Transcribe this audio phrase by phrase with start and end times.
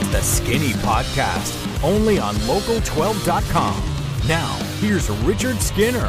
[0.00, 4.28] It's the Skinny Podcast, only on local12.com.
[4.28, 6.08] Now, here's Richard Skinner.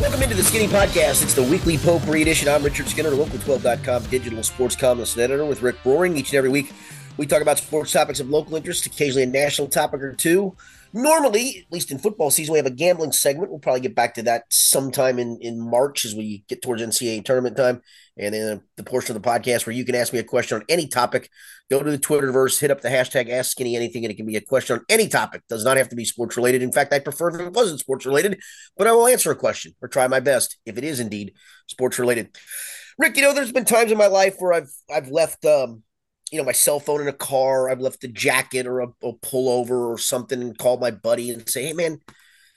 [0.00, 1.22] Welcome into the Skinny Podcast.
[1.22, 2.48] It's the weekly potpourri edition.
[2.48, 6.16] I'm Richard Skinner, local12.com digital sports columnist and editor with Rick Broering.
[6.16, 6.72] Each and every week,
[7.18, 10.56] we talk about sports topics of local interest, occasionally a national topic or two.
[10.96, 13.50] Normally, at least in football season, we have a gambling segment.
[13.50, 17.22] We'll probably get back to that sometime in, in March as we get towards NCAA
[17.22, 17.82] tournament time.
[18.16, 20.64] And then the portion of the podcast where you can ask me a question on
[20.70, 21.28] any topic.
[21.70, 24.36] Go to the Twitterverse, hit up the hashtag Ask Skinny Anything, and it can be
[24.36, 25.42] a question on any topic.
[25.50, 26.62] Does not have to be sports related.
[26.62, 28.40] In fact, I prefer if it wasn't sports related,
[28.78, 31.34] but I will answer a question or try my best if it is indeed
[31.66, 32.34] sports related.
[32.96, 35.82] Rick, you know, there's been times in my life where I've I've left um,
[36.30, 37.68] you know, my cell phone in a car.
[37.68, 41.48] I've left a jacket or a, a pullover or something and called my buddy and
[41.48, 41.98] say, hey, man,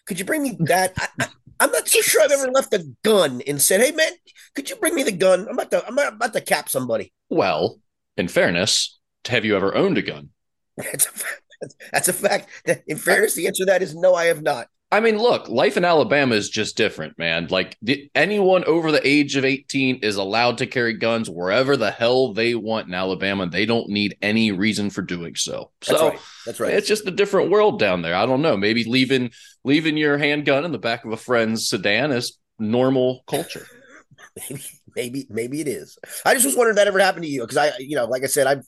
[0.06, 0.94] could you bring me that?
[1.20, 1.28] I,
[1.60, 4.12] am not so sure I've ever left a gun and said, hey, man,
[4.56, 5.42] could you bring me the gun?
[5.48, 7.14] I'm about to, I'm about to cap somebody.
[7.30, 7.80] Well,
[8.18, 10.30] in fairness, have you ever owned a gun?
[10.78, 11.06] That's
[11.62, 12.50] a, that's a fact.
[12.88, 14.68] In fairness, the answer to that is no, I have not.
[14.92, 17.48] I mean, look, life in Alabama is just different, man.
[17.52, 21.92] Like the, anyone over the age of 18 is allowed to carry guns wherever the
[21.92, 23.48] hell they want in Alabama.
[23.48, 25.70] They don't need any reason for doing so.
[25.82, 26.20] So that's right.
[26.46, 26.74] That's right.
[26.74, 28.16] It's just a different world down there.
[28.16, 28.58] I don't know.
[28.58, 29.30] Maybe leaving
[29.64, 33.68] leaving your handgun in the back of a friend's sedan is normal culture.
[34.50, 34.64] maybe,
[34.96, 36.00] maybe, maybe it is.
[36.26, 38.24] I just was wondering if that ever happened to you because I, you know, like
[38.24, 38.66] I said, I've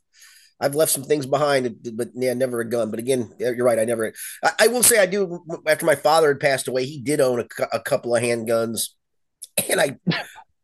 [0.62, 2.92] I've left some things behind, but yeah, never a gun.
[2.92, 3.80] But again, you're right.
[3.80, 4.14] I never.
[4.44, 5.44] I, I will say I do.
[5.68, 8.90] After my father had passed away, he did own a, a couple of handguns,
[9.70, 9.98] and I,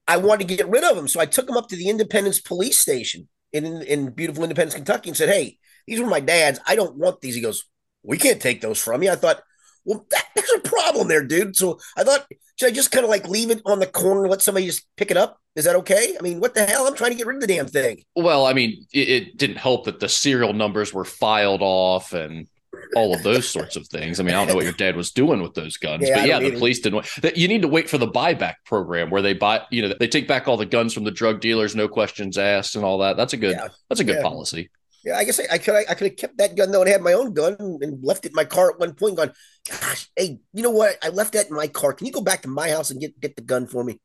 [0.08, 2.40] I wanted to get rid of them, so I took them up to the Independence
[2.40, 6.60] Police Station in in beautiful Independence, Kentucky, and said, "Hey, these were my dad's.
[6.68, 7.66] I don't want these." He goes,
[8.04, 9.42] "We can't take those from you." I thought,
[9.88, 11.56] well, that, there's a problem there, dude.
[11.56, 12.28] So I thought,
[12.60, 15.10] should I just kind of like leave it on the corner, let somebody just pick
[15.10, 15.40] it up?
[15.58, 16.16] Is that okay?
[16.18, 16.86] I mean, what the hell?
[16.88, 18.04] I'm trying to get rid of the damn thing.
[18.16, 22.48] Well, I mean, it, it didn't help that the serial numbers were filed off and
[22.96, 24.20] all of those sorts of things.
[24.20, 26.28] I mean, I don't know what your dad was doing with those guns, yeah, but
[26.28, 27.08] yeah, the police didn't.
[27.36, 30.28] You need to wait for the buyback program where they buy, you know, they take
[30.28, 33.18] back all the guns from the drug dealers, no questions asked, and all that.
[33.18, 33.56] That's a good.
[33.56, 33.70] Yeah.
[33.90, 34.22] That's a good yeah.
[34.22, 34.70] policy.
[35.04, 37.02] Yeah, I guess I, I could I could have kept that gun though and had
[37.02, 39.16] my own gun and left it in my car at one point.
[39.16, 39.32] Going,
[39.68, 40.98] gosh, hey, you know what?
[41.02, 41.94] I left that in my car.
[41.94, 44.00] Can you go back to my house and get get the gun for me?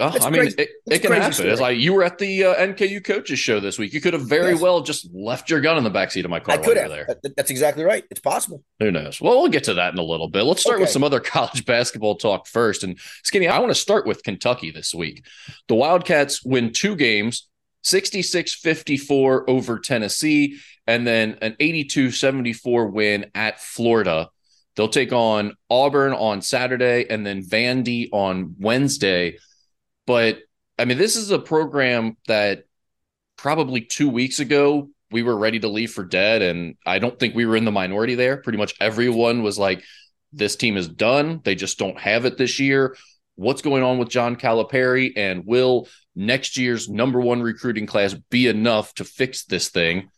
[0.00, 1.32] Oh, I mean, it, it can happen.
[1.32, 1.50] Story.
[1.50, 3.92] It's like you were at the uh, NKU coaches show this week.
[3.92, 4.60] You could have very yes.
[4.60, 6.90] well just left your gun in the backseat of my car I could have.
[6.90, 7.06] there.
[7.36, 8.02] That's exactly right.
[8.10, 8.64] It's possible.
[8.80, 9.20] Who knows?
[9.20, 10.42] Well, we'll get to that in a little bit.
[10.42, 10.84] Let's start okay.
[10.84, 12.82] with some other college basketball talk first.
[12.82, 15.24] And Skinny, I want to start with Kentucky this week.
[15.68, 17.48] The Wildcats win two games,
[17.82, 24.30] 66 54 over Tennessee, and then an 82 74 win at Florida.
[24.74, 29.36] They'll take on Auburn on Saturday and then Vandy on Wednesday.
[30.06, 30.38] But
[30.78, 32.64] I mean, this is a program that
[33.36, 36.42] probably two weeks ago we were ready to leave for dead.
[36.42, 38.38] And I don't think we were in the minority there.
[38.38, 39.84] Pretty much everyone was like,
[40.32, 41.40] this team is done.
[41.44, 42.96] They just don't have it this year.
[43.34, 45.12] What's going on with John Calipari?
[45.16, 50.08] And will next year's number one recruiting class be enough to fix this thing?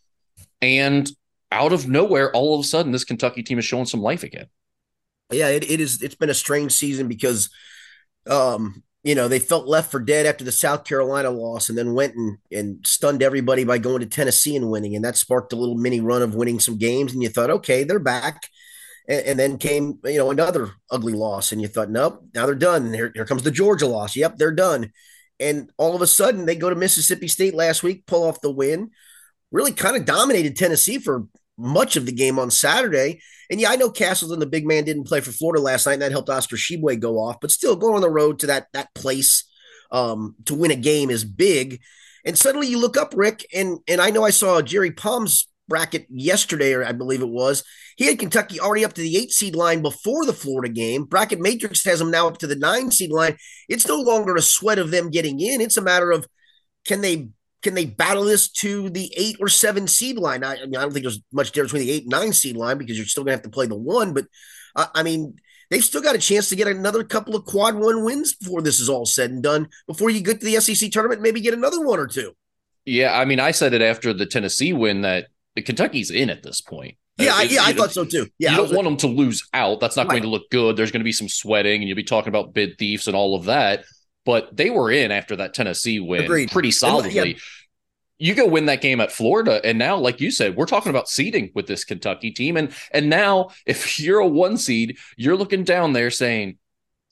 [0.62, 1.10] And
[1.50, 4.46] out of nowhere, all of a sudden, this Kentucky team is showing some life again.
[5.30, 6.02] Yeah, it, it is.
[6.02, 7.50] It's been a strange season because
[8.28, 11.92] um, you know, they felt left for dead after the South Carolina loss and then
[11.92, 14.96] went and, and stunned everybody by going to Tennessee and winning.
[14.96, 17.12] And that sparked a little mini run of winning some games.
[17.12, 18.48] And you thought, okay, they're back.
[19.06, 21.52] And, and then came, you know, another ugly loss.
[21.52, 22.94] And you thought, nope, now they're done.
[22.94, 24.16] Here, here comes the Georgia loss.
[24.16, 24.90] Yep, they're done.
[25.38, 28.50] And all of a sudden, they go to Mississippi State last week, pull off the
[28.50, 28.90] win,
[29.52, 31.26] really kind of dominated Tennessee for
[31.56, 33.20] much of the game on Saturday.
[33.50, 36.02] And yeah, I know Castleton, the big man, didn't play for Florida last night, and
[36.02, 37.36] that helped Oscar Tshiebwe go off.
[37.40, 39.44] But still, going on the road to that that place
[39.90, 41.80] um, to win a game is big.
[42.24, 46.06] And suddenly you look up, Rick, and and I know I saw Jerry Palm's bracket
[46.10, 47.64] yesterday, or I believe it was.
[47.96, 51.04] He had Kentucky already up to the eight seed line before the Florida game.
[51.04, 53.36] Bracket Matrix has them now up to the nine seed line.
[53.68, 55.60] It's no longer a sweat of them getting in.
[55.60, 56.26] It's a matter of
[56.86, 57.28] can they
[57.64, 60.44] can they battle this to the eight or seven seed line?
[60.44, 62.56] I, I mean, I don't think there's much difference between the eight and nine seed
[62.56, 64.12] line because you're still going to have to play the one.
[64.12, 64.26] But
[64.76, 65.36] uh, I mean,
[65.70, 68.78] they've still got a chance to get another couple of quad one wins before this
[68.78, 69.68] is all said and done.
[69.88, 72.36] Before you get to the SEC tournament, maybe get another one or two.
[72.84, 76.60] Yeah, I mean, I said it after the Tennessee win that Kentucky's in at this
[76.60, 76.98] point.
[77.16, 78.26] Yeah, yeah, I thought so too.
[78.38, 79.80] Yeah, you don't want them to lose out.
[79.80, 80.20] That's not right.
[80.20, 80.76] going to look good.
[80.76, 83.36] There's going to be some sweating, and you'll be talking about bid thieves and all
[83.36, 83.84] of that.
[84.24, 86.50] But they were in after that Tennessee win Agreed.
[86.50, 87.18] pretty solidly.
[87.18, 87.36] And, yeah,
[88.18, 91.08] you go win that game at Florida, and now, like you said, we're talking about
[91.08, 95.64] seeding with this Kentucky team, and and now if you're a one seed, you're looking
[95.64, 96.58] down there saying,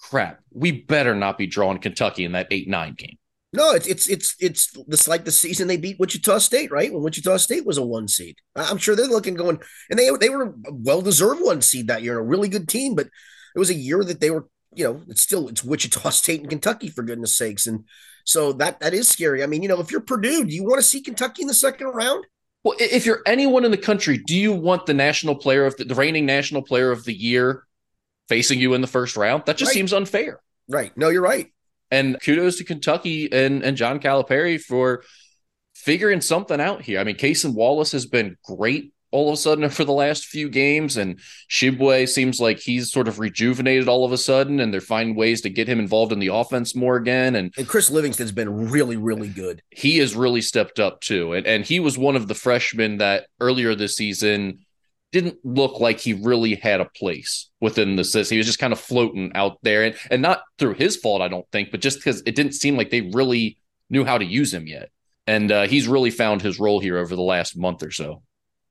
[0.01, 3.19] "Crap, we better not be drawing Kentucky in that eight nine game."
[3.55, 6.91] No, it's it's it's it's this like the season they beat Wichita State, right?
[6.91, 8.37] When Wichita State was a one seed.
[8.57, 9.61] I'm sure they're looking going,
[9.91, 12.95] and they they were a well deserved one seed that year, a really good team.
[12.95, 13.09] But
[13.55, 16.51] it was a year that they were, you know, it's still it's Wichita State and
[16.51, 17.85] Kentucky for goodness sakes, and
[18.25, 19.43] so that that is scary.
[19.43, 21.55] I mean, you know, if you're Purdue, do you want to see Kentucky in the
[21.55, 22.27] second round?
[22.65, 25.85] Well, if you're anyone in the country, do you want the national player of the,
[25.85, 27.65] the reigning national player of the year
[28.29, 29.45] facing you in the first round?
[29.47, 29.75] That just right.
[29.75, 30.41] seems unfair.
[30.69, 30.97] Right.
[30.97, 31.53] No, you're right.
[31.91, 35.03] And kudos to Kentucky and, and John Calipari for
[35.75, 37.01] figuring something out here.
[37.01, 40.49] I mean, Cason Wallace has been great all of a sudden for the last few
[40.49, 44.81] games, and Tshiebwe seems like he's sort of rejuvenated all of a sudden, and they're
[44.81, 47.37] finding ways to get him involved in the offense more again.
[47.37, 49.63] And, and Chris Livingston's been really, really good.
[49.71, 51.35] He has really stepped up too.
[51.35, 54.59] And, and he was one of the freshmen that earlier this season–
[55.13, 58.35] didn't look like he really had a place within the system.
[58.35, 61.29] He was just kind of floating out there, and and not through his fault, I
[61.29, 63.59] don't think, but just because it didn't seem like they really
[63.91, 64.91] knew how to use him yet.
[65.27, 68.23] And uh, he's really found his role here over the last month or so.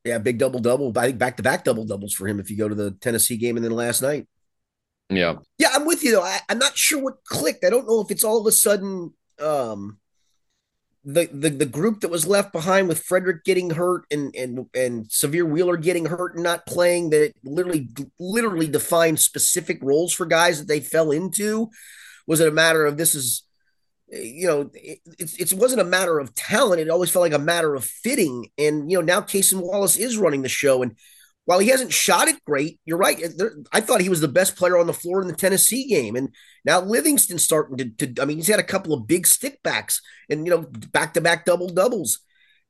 [0.04, 0.92] Yeah, big double double.
[0.98, 3.38] I think back to back double doubles for him if you go to the Tennessee
[3.38, 4.28] game and then last night.
[5.10, 6.24] Yeah, yeah, I'm with you though.
[6.24, 7.64] I, I'm not sure what clicked.
[7.64, 9.98] I don't know if it's all of a sudden um
[11.04, 15.06] the, the the group that was left behind with Fredrick getting hurt and and and
[15.06, 17.90] Sahvir Wheeler getting hurt and not playing that literally
[18.20, 21.70] literally defined specific roles for guys that they fell into
[22.28, 23.44] was it a matter of this is
[24.12, 27.40] you know it, it, it wasn't a matter of talent it always felt like a
[27.40, 30.96] matter of fitting and you know now Cason Wallace is running the show and
[31.46, 33.22] while he hasn't shot it great, you're right.
[33.72, 36.30] I thought he was the best player on the floor in the Tennessee game, and
[36.64, 38.06] now Livingston's starting to.
[38.06, 40.00] to I mean, he's had a couple of big stickbacks
[40.30, 42.20] and you know back to back double doubles,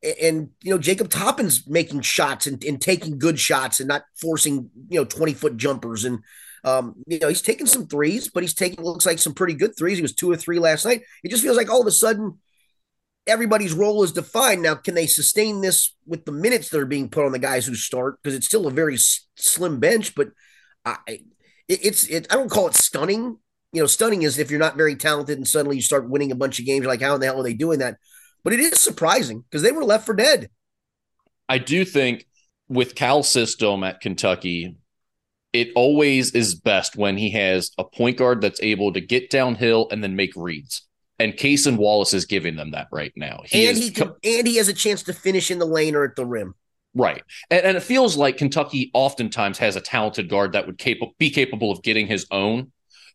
[0.02, 4.04] and, and, you know Jacob Toppin's making shots and, and taking good shots and not
[4.20, 6.20] forcing you know twenty foot jumpers and.
[6.64, 9.78] Um, you know, he's taking some threes, but he's taking looks like some pretty good
[9.78, 9.98] threes.
[9.98, 11.02] He was two or three last night.
[11.24, 12.38] It just feels like all of a sudden
[13.28, 14.62] everybody's role is defined.
[14.62, 17.66] Now, can they sustain this with the minutes that are being put on the guys
[17.66, 18.18] who start?
[18.22, 20.30] Because it's still a very s- slim bench, but
[20.86, 21.20] I, it,
[21.86, 22.28] it's it.
[22.32, 23.38] I don't call it stunning.
[23.74, 26.36] You know, stunning is if you're not very talented and suddenly you start winning a
[26.36, 26.86] bunch of games.
[26.86, 27.98] like, how in the hell are they doing that?
[28.44, 30.50] But it is surprising because they were left for dead.
[31.48, 32.26] I do think
[32.68, 34.78] with Cal's system at Kentucky,
[35.54, 39.88] it always is best when he has a point guard that's able to get downhill
[39.92, 40.88] and then make reads
[41.22, 43.42] and Cason Wallace is giving them that right now.
[43.46, 45.96] He and he can, co- and he has a chance to finish in the lane
[45.96, 46.56] or at the rim.
[46.94, 50.98] Right, and, and it feels like Kentucky oftentimes has a talented guard that would cap-
[51.20, 52.72] be capable of getting his own.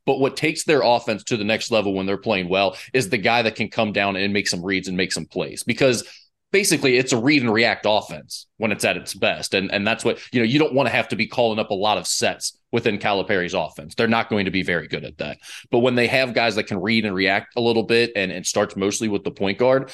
[0.07, 3.19] But what takes their offense to the next level when they're playing well is the
[3.19, 6.05] guy that can come down and make some reads and make some plays because
[6.53, 9.55] basically it's a read and react offense when it's at its best.
[9.55, 11.71] And and that's what, you know, you don't want to have to be calling up
[11.71, 13.95] a lot of sets within Calipari's offense.
[13.95, 15.39] They're not going to be very good at that.
[15.71, 18.47] But when they have guys that can read and react a little bit and it
[18.47, 19.91] starts mostly with the point guard,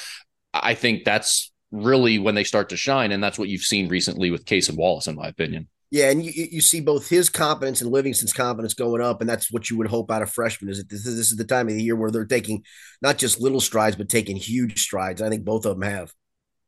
[0.55, 3.13] I think that's really when they start to shine.
[3.13, 5.69] And that's what you've seen recently with Cason Wallace, in my opinion.
[5.91, 9.53] Yeah, and you, you see both his confidence and Livingston's confidence going up, and that's
[9.53, 10.71] what you would hope out of freshmen.
[10.71, 12.65] Is that this is, this is the time of the year where they're taking
[13.03, 15.21] not just little strides, but taking huge strides.
[15.21, 16.15] I think both of them have.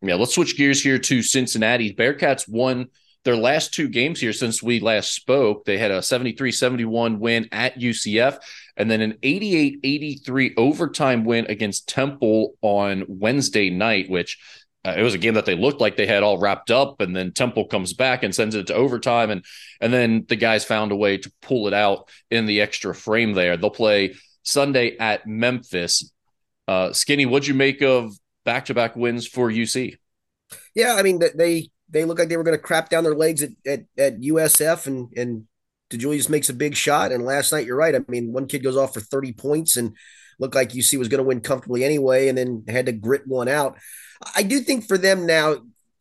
[0.06, 1.94] Yeah, let's switch gears here to Cincinnati.
[1.94, 2.88] Bearcats won
[3.24, 5.64] their last two games here since we last spoke.
[5.64, 8.38] They had a 73 71 win at UCF
[8.76, 14.38] and then an 88 83 overtime win against Temple on Wednesday night, which
[14.86, 17.16] uh, it was a game that they looked like they had all wrapped up and
[17.16, 19.44] then temple comes back and sends it to overtime and
[19.80, 23.32] and then the guys found a way to pull it out in the extra frame
[23.32, 26.12] there they'll play sunday at memphis
[26.68, 29.96] uh, skinny what'd you make of back to back wins for UC.
[30.74, 33.42] Yeah, I mean they they look like they were going to crap down their legs
[33.42, 35.46] at, at, at USF and and
[35.90, 37.12] DeJulius makes a big shot.
[37.12, 37.94] And last night, you're right.
[37.94, 39.94] I mean, one kid goes off for 30 points and
[40.38, 43.48] looked like UC was going to win comfortably anyway, and then had to grit one
[43.48, 43.78] out.
[44.34, 45.58] I do think for them now,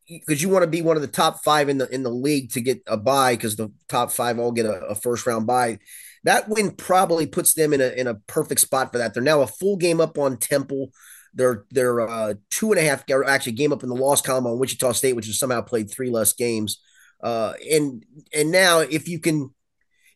[0.08, 2.52] because you want to be one of the top five in the in the league
[2.52, 5.80] to get a buy, because the top five all get a, a first round buy.
[6.24, 9.14] That win probably puts them in a in a perfect spot for that.
[9.14, 10.92] They're now a full game up on Temple.
[11.34, 14.60] They're they're uh, two and a half actually game up in the loss column on
[14.60, 16.82] Wichita State, which has somehow played three less games.
[17.22, 19.50] Uh, and and now if you can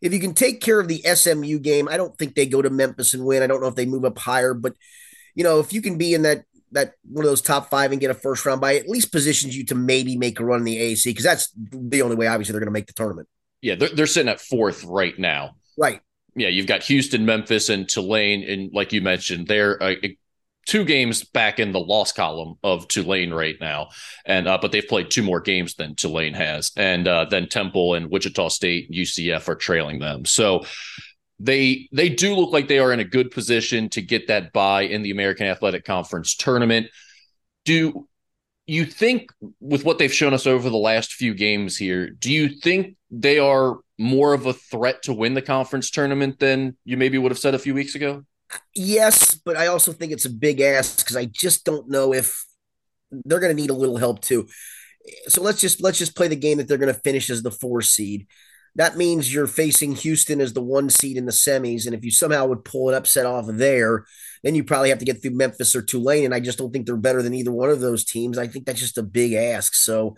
[0.02, 2.70] if you can take care of the SMU game, I don't think they go to
[2.70, 3.42] Memphis and win.
[3.42, 4.74] I don't know if they move up higher, but
[5.34, 6.44] you know if you can be in that
[6.74, 9.56] that one of those top five and get a first round by at least positions
[9.56, 12.52] you to maybe make a run in the AAC because that's the only way obviously
[12.52, 13.28] they're going to make the tournament.
[13.62, 15.56] Yeah, they're, they're sitting at fourth right now.
[15.78, 16.02] Right.
[16.36, 19.96] Yeah, you've got Houston, Memphis, and Tulane, and like you mentioned, they're uh,
[20.68, 23.90] two games back in the loss column of Tulane right now,
[24.26, 27.96] and uh, but they've played two more games than Tulane has, and uh, then Temple
[27.96, 30.26] and Wichita State, UCF are trailing them.
[30.26, 30.66] So
[31.40, 34.84] they they do look like they are in a good position to get that buy
[34.84, 36.88] in the American Athletic Conference tournament.
[37.66, 38.08] Do
[38.66, 39.32] you think
[39.62, 43.40] with what they've shown us over the last few games here, do you think they
[43.40, 47.40] are more of a threat to win the conference tournament than you maybe would have
[47.40, 48.26] said a few weeks ago?
[48.74, 52.46] Yes, but I also think it's a big ask because I just don't know if
[53.12, 54.48] they're going to need a little help too.
[55.28, 57.52] So let's just let's just play the game that they're going to finish as the
[57.52, 58.28] four seed.
[58.76, 62.12] That means you're facing Houston as the one seed in the semis, and if you
[62.12, 64.06] somehow would pull an upset off of there,
[64.44, 66.86] then you probably have to get through Memphis or Tulane, and I just don't think
[66.86, 68.38] they're better than either one of those teams.
[68.38, 69.74] I think that's just a big ask.
[69.74, 70.16] So,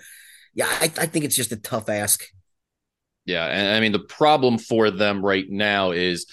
[0.53, 2.25] yeah, I, I think it's just a tough ask.
[3.25, 6.25] Yeah, and I mean the problem for them right now is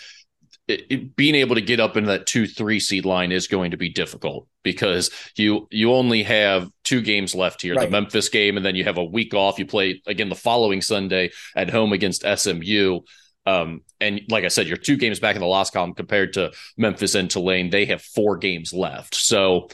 [0.68, 3.70] it, it, being able to get up into that two three seed line is going
[3.70, 7.84] to be difficult because you you only have two games left here right.
[7.86, 9.58] the memphis game and then you have a week off.
[9.58, 13.00] You play again the following sunday at home against smu
[13.46, 16.52] um, and like i said you're two games back in the loss column compared to
[16.76, 17.70] memphis and tulane.
[17.70, 19.14] They have four games left.
[19.14, 19.68] So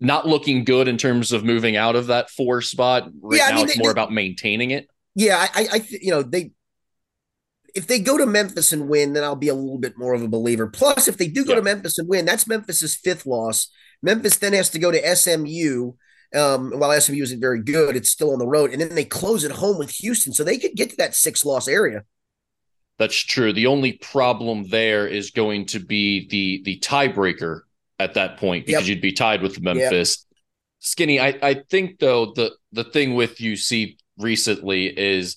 [0.00, 3.10] not looking good in terms of moving out of that four spot.
[3.20, 4.88] Right yeah, now I mean, it's they, more about maintaining it.
[5.14, 6.52] Yeah i i you know they
[7.74, 10.22] if they go to Memphis and win, then I'll be a little bit more of
[10.22, 10.66] a believer.
[10.66, 11.56] Plus, if they do go yeah.
[11.56, 13.68] to Memphis and win, that's Memphis's fifth loss.
[14.02, 15.92] Memphis then has to go to SMU.
[16.32, 19.44] Um, while SMU isn't very good, it's still on the road, and then they close
[19.44, 22.04] at home with Houston, so they could get to that six loss area.
[22.98, 23.52] That's true.
[23.52, 27.62] The only problem there is going to be the the tiebreaker
[27.98, 28.94] at that point because yep.
[28.94, 30.26] you'd be tied with Memphis.
[30.30, 30.36] Yep.
[30.80, 35.36] Skinny, I, I think though the the thing with UC recently is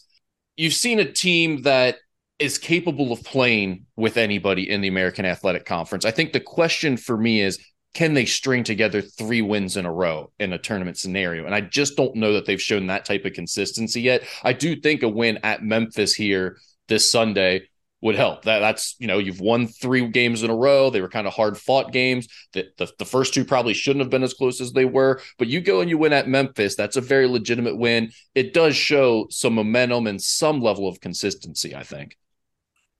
[0.55, 1.97] you've seen a team that
[2.43, 6.03] is capable of playing with anybody in the American Athletic Conference.
[6.03, 7.57] I think the question for me is
[7.93, 11.45] can they string together three wins in a row in a tournament scenario?
[11.45, 14.23] And I just don't know that they've shown that type of consistency yet.
[14.43, 16.57] I do think a win at Memphis here
[16.89, 17.69] this Sunday
[18.01, 18.43] would help.
[18.43, 20.89] That that's you know you've won three games in a row.
[20.89, 22.27] They were kind of hard fought games.
[22.51, 25.21] The, the, the first two probably shouldn't have been as close as they were.
[25.39, 26.75] But you go and you win at Memphis.
[26.75, 28.11] That's a very legitimate win.
[28.35, 31.73] It does show some momentum and some level of consistency.
[31.73, 32.17] I think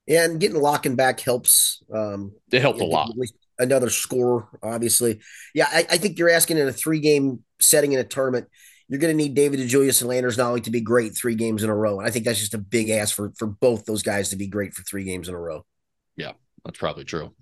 [0.07, 1.81] and getting Lockenbach helps.
[1.93, 3.12] Um, it helped a lot.
[3.60, 5.19] Another score, obviously.
[5.53, 8.48] Yeah, I, I, think you're asking in a three game setting in a tournament,
[8.89, 11.69] you're going to need David DeJulius and Landers Nolley to be great three games in
[11.69, 12.00] a row.
[12.00, 14.48] And I think that's just a big ask for for both those guys to be
[14.48, 15.65] great for three games in a row.
[16.17, 16.33] Yeah,
[16.65, 17.33] that's probably true.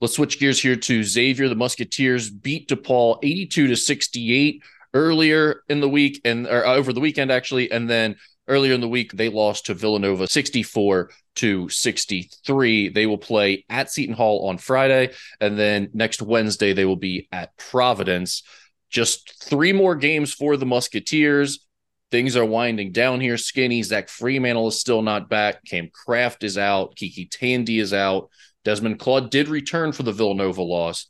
[0.00, 1.48] Let's switch gears here to Xavier.
[1.48, 4.62] The Musketeers beat DePaul 82 to 68
[4.94, 8.16] earlier in the week and or over the weekend actually, and then
[8.48, 12.88] Earlier in the week, they lost to Villanova 64 to 63.
[12.88, 15.12] They will play at Seton Hall on Friday.
[15.40, 18.42] And then next Wednesday, they will be at Providence.
[18.88, 21.66] Just three more games for the Musketeers.
[22.10, 23.36] Things are winding down here.
[23.36, 25.62] Skinny, Zach Freemantle is still not back.
[25.66, 26.96] Kam Craft is out.
[26.96, 28.30] Kyky Tandy is out.
[28.64, 31.06] Desmond Claude did return for the Villanova loss.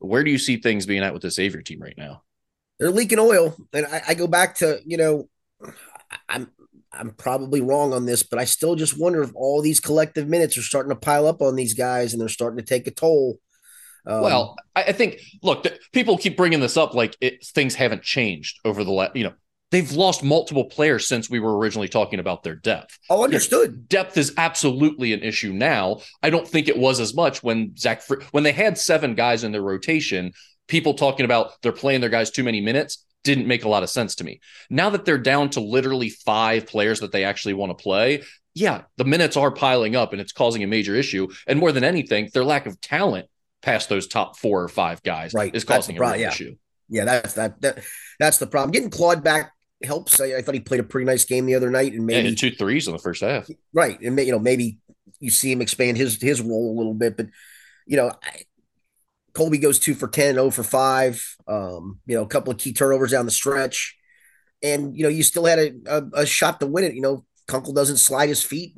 [0.00, 2.22] Where do you see things being at with the Xavier team right now?
[2.78, 3.56] They're leaking oil.
[3.72, 5.28] And I, I go back to, you know,
[6.28, 6.50] I'm
[6.92, 10.56] I'm probably wrong on this, but I still just wonder if all these collective minutes
[10.56, 13.38] are starting to pile up on these guys and they're starting to take a toll.
[14.06, 18.58] Um, well, I think look, people keep bringing this up like it, things haven't changed
[18.64, 19.34] over the last, you know,
[19.70, 22.98] they've lost multiple players since we were originally talking about their depth.
[23.10, 23.72] Oh, understood.
[23.72, 26.00] Know, depth is absolutely an issue now.
[26.22, 29.52] I don't think it was as much when Zach when they had seven guys in
[29.52, 30.32] their rotation.
[30.68, 33.90] People talking about they're playing their guys too many minutes didn't make a lot of
[33.90, 34.40] sense to me.
[34.70, 38.22] Now that they're down to literally five players that they actually want to play,
[38.54, 41.28] yeah, the minutes are piling up and it's causing a major issue.
[41.46, 43.26] And more than anything, their lack of talent
[43.62, 45.54] past those top four or five guys right.
[45.54, 46.28] is causing a real yeah.
[46.28, 46.56] issue.
[46.88, 47.84] Yeah, that's that, that
[48.18, 48.70] that's the problem.
[48.70, 49.52] Getting Claude back
[49.84, 50.20] helps.
[50.20, 52.34] I, I, thought he played a pretty nice game the other night, and maybe yeah,
[52.34, 53.48] two threes in the first half.
[53.74, 54.78] Right, and you know maybe
[55.20, 57.26] you see him expand his his role a little bit, but
[57.86, 58.42] you know I,
[59.38, 61.24] Colby goes two for 10, 0 for five.
[61.46, 63.96] Um, you know, a couple of key turnovers down the stretch.
[64.64, 66.94] And, you know, you still had a, a, a shot to win it.
[66.94, 68.74] You know, Kunkel doesn't slide his feet.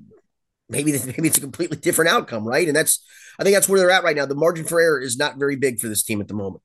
[0.69, 2.69] Maybe, maybe it's a completely different outcome, right?
[2.69, 3.03] And that's,
[3.39, 4.27] I think that's where they're at right now.
[4.27, 6.63] The margin for error is not very big for this team at the moment.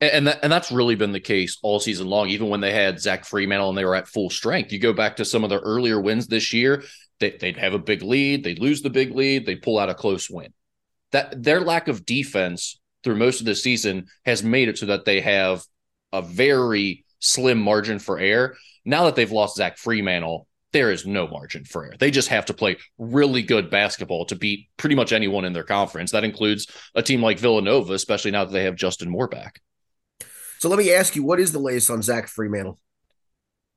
[0.00, 2.98] And that, and that's really been the case all season long, even when they had
[2.98, 4.72] Zach Freemantle and they were at full strength.
[4.72, 6.82] You go back to some of their earlier wins this year,
[7.20, 9.94] they, they'd have a big lead, they'd lose the big lead, they'd pull out a
[9.94, 10.52] close win.
[11.12, 15.04] That their lack of defense through most of the season has made it so that
[15.04, 15.62] they have
[16.12, 18.56] a very slim margin for error.
[18.84, 21.94] Now that they've lost Zach Freemantle, there is no margin for error.
[21.98, 25.62] They just have to play really good basketball to beat pretty much anyone in their
[25.64, 26.12] conference.
[26.12, 29.60] That includes a team like Villanova, especially now that they have Justin Moore back.
[30.58, 32.78] So let me ask you, what is the latest on Zach Freemantle?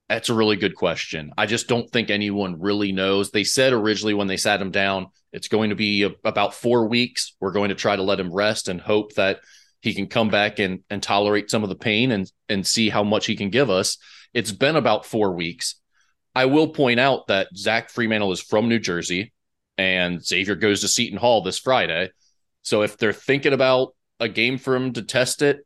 [0.10, 1.32] That's a really good question.
[1.38, 3.32] I just don't think anyone really knows.
[3.32, 6.88] They said originally when they sat him down, it's going to be a, about four
[6.88, 7.36] weeks.
[7.40, 9.40] We're going to try to let him rest and hope that
[9.82, 13.04] he can come back and, and tolerate some of the pain and, and see how
[13.04, 13.98] much he can give us.
[14.34, 15.76] It's been about four weeks.
[16.36, 19.34] I will point out that Zach Freemantle is from New Jersey
[19.78, 22.12] and Xavier goes to Seton Hall this Friday.
[22.62, 25.66] So if they're thinking about a game for him to test it,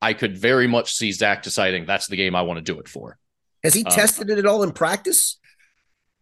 [0.00, 2.88] I could very much see Zach deciding that's the game I want to do it
[2.88, 3.18] for.
[3.64, 5.38] Has he uh, tested it at all in practice?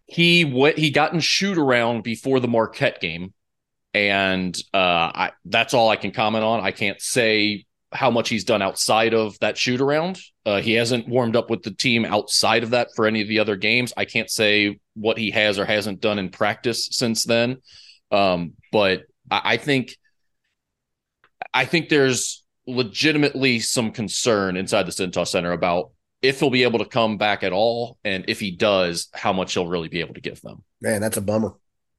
[0.06, 0.78] He went.
[0.78, 3.34] He got in shoot around before the Marquette game,
[3.92, 6.60] and uh, I, that's all I can comment on.
[6.60, 10.20] I can't say how much he's done outside of that shoot around.
[10.44, 13.38] Uh, he hasn't warmed up with the team outside of that for any of the
[13.38, 13.92] other games.
[13.96, 17.58] I can't say what he has or hasn't done in practice since then.
[18.12, 19.96] Um, but I, I think
[21.52, 25.90] I think there's legitimately some concern inside the Cintas Center about
[26.22, 29.54] if he'll be able to come back at all, and if he does, how much
[29.54, 30.62] he'll really be able to give them.
[30.80, 31.54] Man, that's a bummer.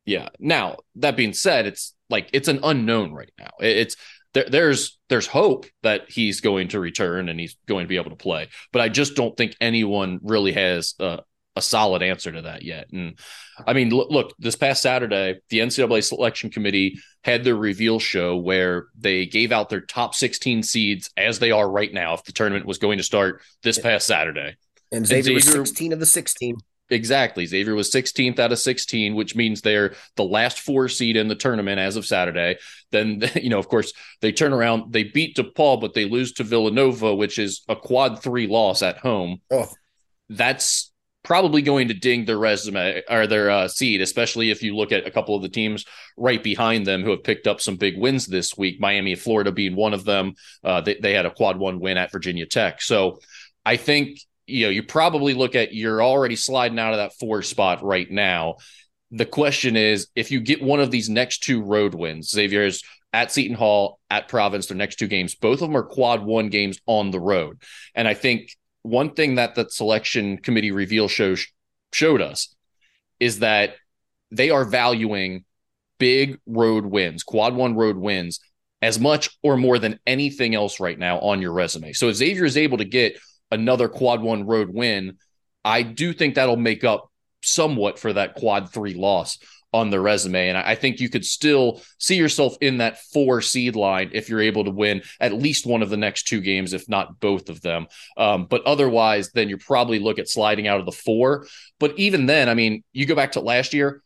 [0.06, 0.30] Yeah.
[0.40, 3.52] Now that being said, it's like it's an unknown right now.
[3.60, 3.96] It's
[4.34, 8.12] there, there's there's hope that he's going to return and he's going to be able
[8.12, 11.20] to play, but I just don't think anyone really has a,
[11.58, 12.88] a solid answer to that yet.
[12.92, 13.18] And
[13.66, 18.38] I mean, look, look, this past Saturday, the NCAA selection committee had their reveal show
[18.38, 22.14] where they gave out their top 16 seeds as they are right now.
[22.14, 24.56] If the tournament was going to start this past Saturday,
[24.92, 26.58] and Xavier, and Xavier was 16 of the 16.
[26.90, 27.46] Exactly.
[27.46, 31.36] Xavier was 16th out of 16, which means they're the last four seed in the
[31.36, 32.58] tournament as of Saturday.
[32.92, 36.44] Then, you know, of course, they turn around, they beat DePaul, but they lose to
[36.44, 39.42] Villanova, which is a quad three loss at home.
[39.52, 39.68] Oh.
[40.30, 40.92] That's
[41.28, 45.06] probably going to ding their resume or their uh, seed, especially if you look at
[45.06, 45.84] a couple of the teams
[46.16, 48.80] right behind them who have picked up some big wins this week.
[48.80, 50.36] Miami, Florida being one of them.
[50.64, 52.82] Uh, they, they had a quad one win at Virginia Tech.
[52.82, 53.20] So
[53.66, 57.42] I think you know, you probably look at you're already sliding out of that four
[57.42, 58.56] spot right now.
[59.12, 63.34] The question is, if you get one of these next two road wins, Xavier's at
[63.34, 66.80] Seton Hall, at Providence, their next two games, both of them are quad one games
[66.86, 67.62] on the road.
[67.94, 68.56] And I think
[68.88, 71.36] one thing that the selection committee reveal show
[71.94, 72.56] showed us
[73.20, 73.76] is that
[74.32, 75.46] they are valuing
[76.00, 78.40] big road wins, quad one road wins,
[78.82, 81.94] as much or more than anything else right now on your resume.
[81.94, 83.18] So if Xavier is able to get
[83.52, 85.18] another quad one road win,
[85.66, 87.12] I do think that'll make up
[87.44, 89.40] somewhat for that quad three loss
[89.78, 90.50] on the resume.
[90.50, 94.42] And I think you could still see yourself in that four seed line if you're
[94.42, 97.62] able to win at least one of the next two games, if not both of
[97.62, 97.88] them.
[98.18, 101.48] Um, but otherwise, then you probably look at sliding out of the four.
[101.80, 104.02] But even then, I mean, you go back to last year,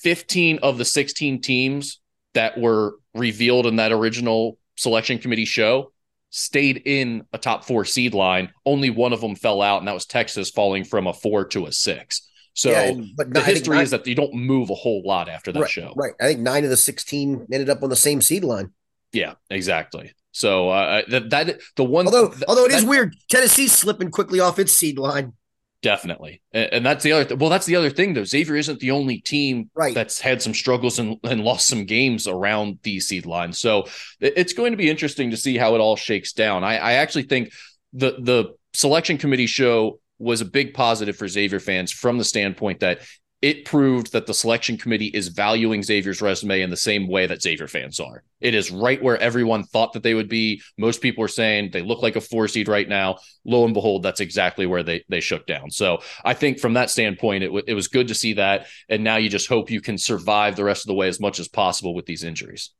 [0.00, 2.00] 15 of the 16 teams
[2.34, 5.92] that were revealed in that original selection committee show
[6.30, 8.50] stayed in a top four seed line.
[8.66, 11.66] Only one of them fell out, and that was Texas falling from a four to
[11.66, 12.27] a six.
[12.58, 15.52] So yeah, but the history nine, is that you don't move a whole lot after
[15.52, 15.92] that right, show.
[15.94, 16.12] Right.
[16.20, 18.72] I think nine of the 16 ended up on the same seed line.
[19.12, 20.12] Yeah, exactly.
[20.32, 24.10] So uh, that, that the one although th- although it that, is weird, Tennessee's slipping
[24.10, 25.34] quickly off its seed line.
[25.82, 27.24] Definitely, and, and that's the other.
[27.26, 28.24] Th- well, that's the other thing though.
[28.24, 29.94] Xavier isn't the only team right.
[29.94, 33.52] that's had some struggles and, and lost some games around the seed line.
[33.52, 33.86] So
[34.18, 36.64] it's going to be interesting to see how it all shakes down.
[36.64, 37.52] I, I actually think
[37.92, 42.80] the the selection committee show was a big positive for Xavier fans from the standpoint
[42.80, 43.00] that
[43.40, 47.40] it proved that the selection committee is valuing Xavier's resume in the same way that
[47.40, 48.24] Xavier fans are.
[48.40, 50.60] It is right where everyone thought that they would be.
[50.76, 53.18] Most people are saying they look like a four seed right now.
[53.44, 55.70] Lo and behold, that's exactly where they they shook down.
[55.70, 58.66] So I think from that standpoint, it, w- it was good to see that.
[58.88, 61.38] And now you just hope you can survive the rest of the way as much
[61.38, 62.72] as possible with these injuries.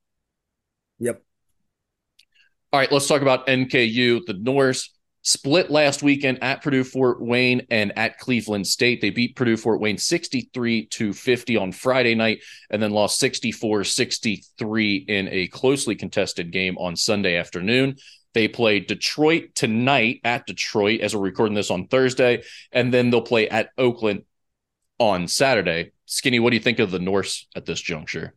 [0.98, 1.22] Yep.
[2.72, 4.26] All right, let's talk about NKU.
[4.26, 4.90] The Norse
[5.28, 9.02] split last weekend at Purdue Fort Wayne and at Cleveland State.
[9.02, 13.84] They beat Purdue Fort Wayne 63 to 50 on Friday night and then lost 64
[13.84, 17.96] 63 in a closely contested game on Sunday afternoon.
[18.32, 23.20] They play Detroit tonight at Detroit as we're recording this on Thursday, and then they'll
[23.20, 24.22] play at Oakland
[24.98, 25.92] on Saturday.
[26.06, 28.34] Skinny, what do you think of the Norse at this juncture?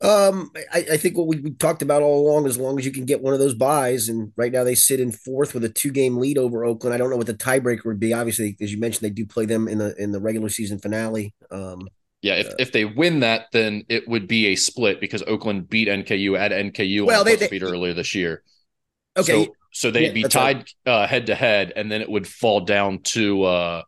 [0.00, 2.92] Um, I, I, think what we, we, talked about all along, as long as you
[2.92, 5.68] can get one of those buys, and right now they sit in fourth with a
[5.68, 6.92] two game lead over Oakland.
[6.92, 8.12] I don't know what the tiebreaker would be.
[8.12, 11.32] Obviously, as you mentioned, they do play them in the in the regular season finale.
[11.50, 11.88] Um,
[12.22, 15.70] yeah, if, uh, if they win that, then it would be a split because Oakland
[15.70, 18.42] beat NKU at NKU well, they, they beat earlier this year.
[19.16, 22.60] Okay, so, so they'd yeah, be tied head to head, and then it would fall
[22.60, 23.82] down to uh,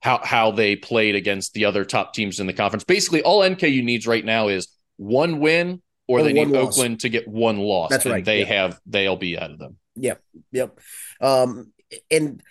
[0.00, 2.84] how how they played against the other top teams in the conference.
[2.84, 6.76] Basically, all NKU needs right now is one win or, or they need loss.
[6.76, 7.90] Oakland to get one loss.
[7.90, 8.24] That's right.
[8.24, 9.78] They have they'll be out of them.
[9.96, 10.20] Yep.
[10.52, 10.78] Yep.
[11.20, 11.72] Um,
[12.10, 12.42] and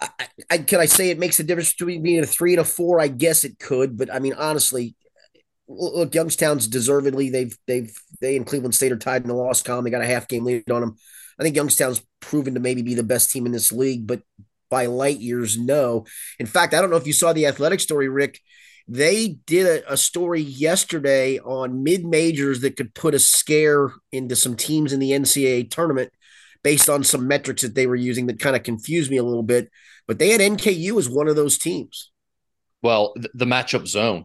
[0.00, 0.08] I,
[0.50, 3.00] I, can I say it makes a difference between being a three and a four?
[3.00, 4.96] I guess it could, but I mean, honestly,
[5.68, 9.84] look, Youngstown's deservedly they've they've they and Cleveland State are tied in the loss column.
[9.84, 10.96] They got a half game lead on them.
[11.38, 14.22] I think Youngstown's proven to maybe be the best team in this league, but
[14.70, 16.06] by light years, no.
[16.38, 18.40] In fact, I don't know if you saw the athletic story, Rick.
[18.92, 24.34] They did a, a story yesterday on mid majors that could put a scare into
[24.34, 26.12] some teams in the NCAA tournament
[26.64, 29.44] based on some metrics that they were using that kind of confused me a little
[29.44, 29.70] bit.
[30.08, 32.10] But they had NKU as one of those teams.
[32.82, 34.24] Well, the matchup zone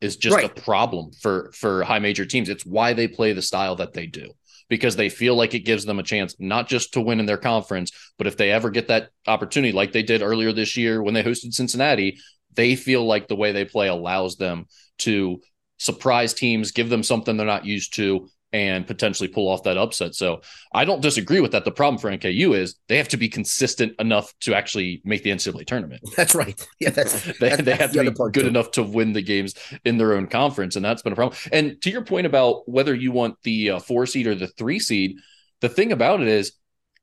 [0.00, 0.44] is just right.
[0.44, 2.48] a problem for for high major teams.
[2.48, 4.30] It's why they play the style that they do
[4.68, 7.36] because they feel like it gives them a chance not just to win in their
[7.36, 11.14] conference, but if they ever get that opportunity, like they did earlier this year when
[11.14, 12.18] they hosted Cincinnati,
[12.56, 14.66] they feel like the way they play allows them
[14.98, 15.40] to
[15.78, 20.14] surprise teams, give them something they're not used to, and potentially pull off that upset.
[20.14, 20.40] So
[20.72, 21.64] I don't disagree with that.
[21.64, 25.30] The problem for NKU is they have to be consistent enough to actually make the
[25.30, 26.00] NCAA tournament.
[26.16, 26.66] That's right.
[26.80, 28.46] Yeah, that's they, that's, they have to be good too.
[28.46, 31.38] enough to win the games in their own conference, and that's been a problem.
[31.52, 34.78] And to your point about whether you want the uh, four seed or the three
[34.78, 35.16] seed,
[35.60, 36.52] the thing about it is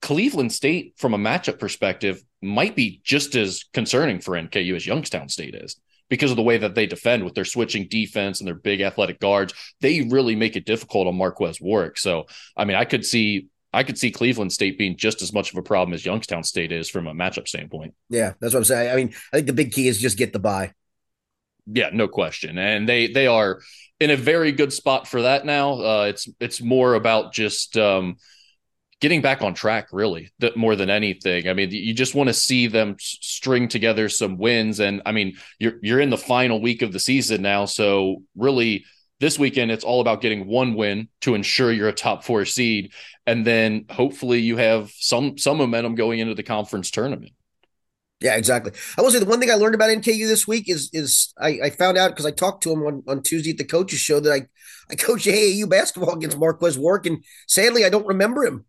[0.02, 5.30] Cleveland State, from a matchup perspective, might be just as concerning for NKU as Youngstown
[5.30, 5.78] State is
[6.10, 9.20] because of the way that they defend with their switching defense and their big athletic
[9.20, 9.54] guards.
[9.82, 11.98] They really make it difficult on Marques Warrick.
[11.98, 12.26] So,
[12.56, 15.58] I mean, I could see I could see Cleveland State being just as much of
[15.58, 17.96] a problem as Youngstown State is from a matchup standpoint.
[18.10, 18.92] Yeah, that's what I'm saying.
[18.92, 20.74] I mean, I think the big key is just get the buy.
[21.66, 22.58] Yeah, no question.
[22.58, 23.62] And they they are
[24.00, 25.74] in a very good spot for that now.
[25.82, 28.18] Uh, it's it's more about just um,
[29.02, 31.48] getting back on track really more than anything.
[31.48, 35.36] I mean you just want to see them string together some wins and i mean
[35.60, 38.86] you're you're in the final week of the season now so really
[39.20, 42.94] this weekend it's all about getting one win to ensure you're a top 4 seed
[43.26, 47.32] and then hopefully you have some some momentum going into the conference tournament.
[48.20, 48.72] Yeah, exactly.
[48.98, 51.60] I will say the one thing I learned about NKU this week is is I,
[51.64, 54.20] I found out because I talked to him on, on Tuesday at the coaches show
[54.22, 54.48] that I
[54.90, 58.66] I coached AAU basketball against Marques Warrick, and sadly I don't remember him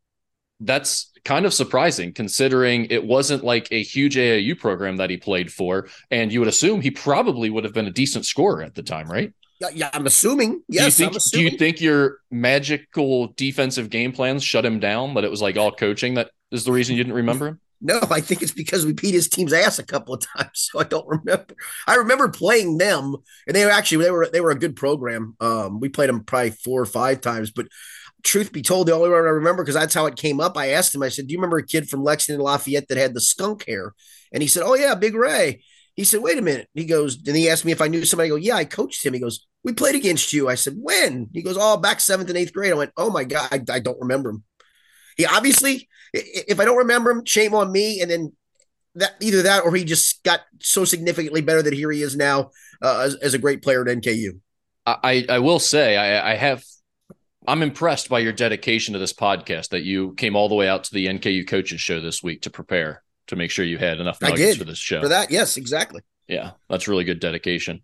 [0.65, 5.53] that's kind of surprising considering it wasn't like a huge AAU program that he played
[5.53, 5.89] for.
[6.11, 9.09] And you would assume he probably would have been a decent scorer at the time,
[9.09, 9.33] right?
[9.61, 10.63] Yeah, yeah I'm assuming.
[10.69, 11.47] Yes, do you think, assuming.
[11.47, 15.15] Do you think your magical defensive game plans shut him down?
[15.15, 17.61] That it was like all coaching that is the reason you didn't remember him?
[17.81, 20.81] No, I think it's because we beat his team's ass a couple of times, so
[20.81, 21.55] I don't remember.
[21.87, 23.15] I remember playing them,
[23.47, 25.37] and they were actually they were they were a good program.
[25.41, 27.67] Um, we played them probably four or five times, but
[28.25, 30.57] truth be told, the only one I remember because that's how it came up.
[30.57, 33.15] I asked him, I said, Do you remember a kid from Lexington Lafayette that had
[33.15, 33.95] the skunk hair?
[34.33, 35.63] And he said, Oh, yeah, Big Ray.
[35.95, 36.69] He said, Wait a minute.
[36.75, 38.29] He goes, and he asked me if I knew somebody.
[38.29, 39.15] I go, Yeah, I coached him.
[39.15, 40.49] He goes, We played against you.
[40.49, 41.29] I said, When?
[41.33, 42.73] He goes, Oh, back seventh and eighth grade.
[42.73, 44.45] I went, Oh my God, I, I don't remember him.
[45.17, 48.01] He obviously, if I don't remember him, shame on me.
[48.01, 48.33] And then
[48.97, 52.51] that either that or he just got so significantly better that here he is now
[52.83, 54.39] uh, as, as, a great player at NKU.
[54.87, 56.63] I, I will say I, I have
[57.47, 60.85] I'm impressed by your dedication to this podcast that you came all the way out
[60.85, 64.21] to the NKU coaches show this week to prepare to make sure you had enough
[64.21, 65.03] nuggets for this show.
[65.03, 66.03] For that, yes, exactly.
[66.27, 67.83] Yeah, that's really good dedication.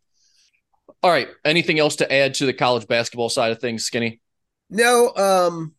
[1.03, 4.21] All right, anything else to add to the college basketball side of things, Skinny?
[4.71, 5.75] No, um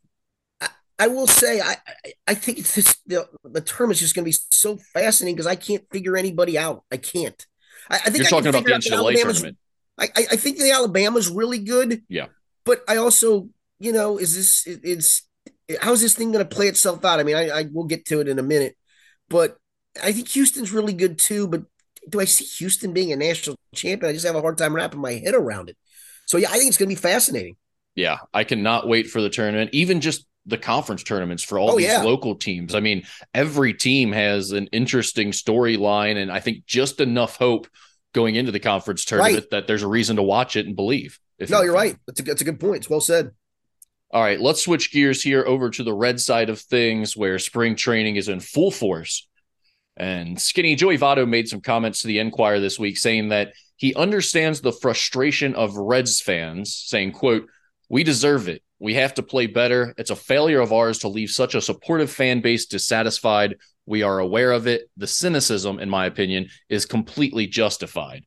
[0.59, 1.75] I, I will say I
[2.27, 5.47] I think it's just the, the term is just going to be so fascinating because
[5.47, 6.83] I can't figure anybody out.
[6.91, 7.45] I can't.
[7.89, 9.57] I, I think you're I talking about the NCAA tournament.
[9.97, 12.03] I, I think the Alabama's really good.
[12.09, 12.27] Yeah,
[12.63, 13.49] but I also
[13.81, 15.23] you know, is this is
[15.81, 17.19] how's this thing going to play itself out?
[17.19, 18.77] I mean, I, I will get to it in a minute,
[19.29, 19.57] but
[20.01, 21.47] I think Houston's really good too.
[21.47, 21.63] But
[22.07, 24.09] do I see Houston being a national champion?
[24.09, 25.77] I just have a hard time wrapping my head around it.
[26.27, 27.55] So yeah, I think it's going to be fascinating.
[27.95, 29.71] Yeah, I cannot wait for the tournament.
[29.73, 32.03] Even just the conference tournaments for all oh, these yeah.
[32.03, 32.75] local teams.
[32.75, 37.67] I mean, every team has an interesting storyline, and I think just enough hope
[38.13, 39.49] going into the conference tournament right.
[39.51, 41.19] that there's a reason to watch it and believe.
[41.49, 41.97] no, you're right.
[42.05, 42.77] That's a, that's a good point.
[42.77, 43.31] It's well said.
[44.13, 47.77] All right, let's switch gears here over to the red side of things where spring
[47.77, 49.25] training is in full force.
[49.95, 53.95] And Skinny Joey Votto made some comments to the Enquirer this week saying that he
[53.95, 57.47] understands the frustration of Reds fans, saying, quote,
[57.87, 58.61] we deserve it.
[58.79, 59.93] We have to play better.
[59.97, 63.55] It's a failure of ours to leave such a supportive fan base dissatisfied.
[63.85, 64.89] We are aware of it.
[64.97, 68.25] The cynicism, in my opinion, is completely justified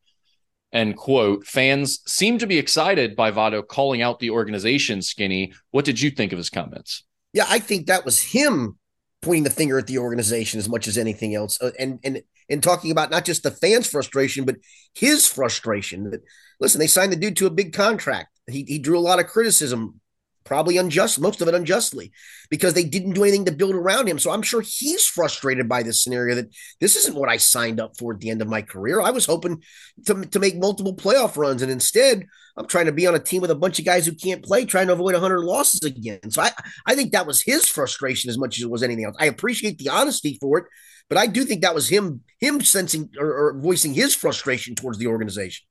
[0.74, 1.46] end quote.
[1.46, 5.52] Fans seem to be excited by Votto calling out the organization skinny.
[5.70, 7.04] What did you think of his comments?
[7.32, 8.78] Yeah, I think that was him
[9.22, 11.60] pointing the finger at the organization as much as anything else.
[11.60, 14.56] Uh, and and and talking about not just the fans' frustration, but
[14.94, 16.10] his frustration.
[16.10, 16.22] That
[16.60, 18.28] listen, they signed the dude to a big contract.
[18.46, 20.00] He he drew a lot of criticism
[20.44, 22.12] probably unjust, most of it unjustly,
[22.50, 24.18] because they didn't do anything to build around him.
[24.18, 27.96] So I'm sure he's frustrated by this scenario that this isn't what I signed up
[27.98, 29.00] for at the end of my career.
[29.00, 29.62] I was hoping
[30.06, 32.26] to, to make multiple playoff runs, and instead
[32.56, 34.64] I'm trying to be on a team with a bunch of guys who can't play,
[34.64, 36.30] trying to avoid 100 losses again.
[36.30, 36.52] So I,
[36.86, 39.16] I think that was his frustration as much as it was anything else.
[39.18, 40.64] I appreciate the honesty for it,
[41.08, 44.98] but I do think that was him him sensing or, or voicing his frustration towards
[44.98, 45.66] the organization.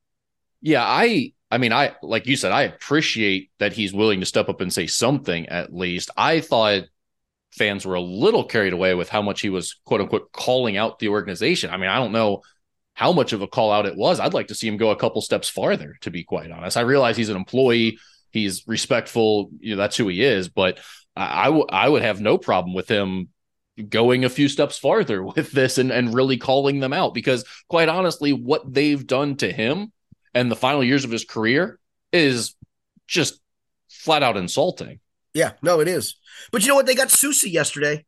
[0.61, 4.49] Yeah, I I mean, I like you said, I appreciate that he's willing to step
[4.49, 6.09] up and say something at least.
[6.17, 6.85] I thought
[7.51, 10.97] fans were a little carried away with how much he was quote unquote calling out
[10.97, 11.69] the organization.
[11.69, 12.41] I mean, I don't know
[12.95, 14.19] how much of a call out it was.
[14.19, 16.75] I'd like to see him go a couple steps farther, to be quite honest.
[16.75, 17.99] I realize he's an employee,
[18.31, 20.79] he's respectful, you know, that's who he is, but
[21.15, 23.29] I, I, w- I would have no problem with him
[23.89, 27.89] going a few steps farther with this and, and really calling them out because quite
[27.89, 29.91] honestly, what they've done to him
[30.33, 31.79] and the final years of his career
[32.11, 32.55] is
[33.07, 33.39] just
[33.89, 34.99] flat out insulting.
[35.33, 36.15] Yeah, no, it is.
[36.51, 36.85] But you know what?
[36.85, 38.05] They got Sousa yesterday.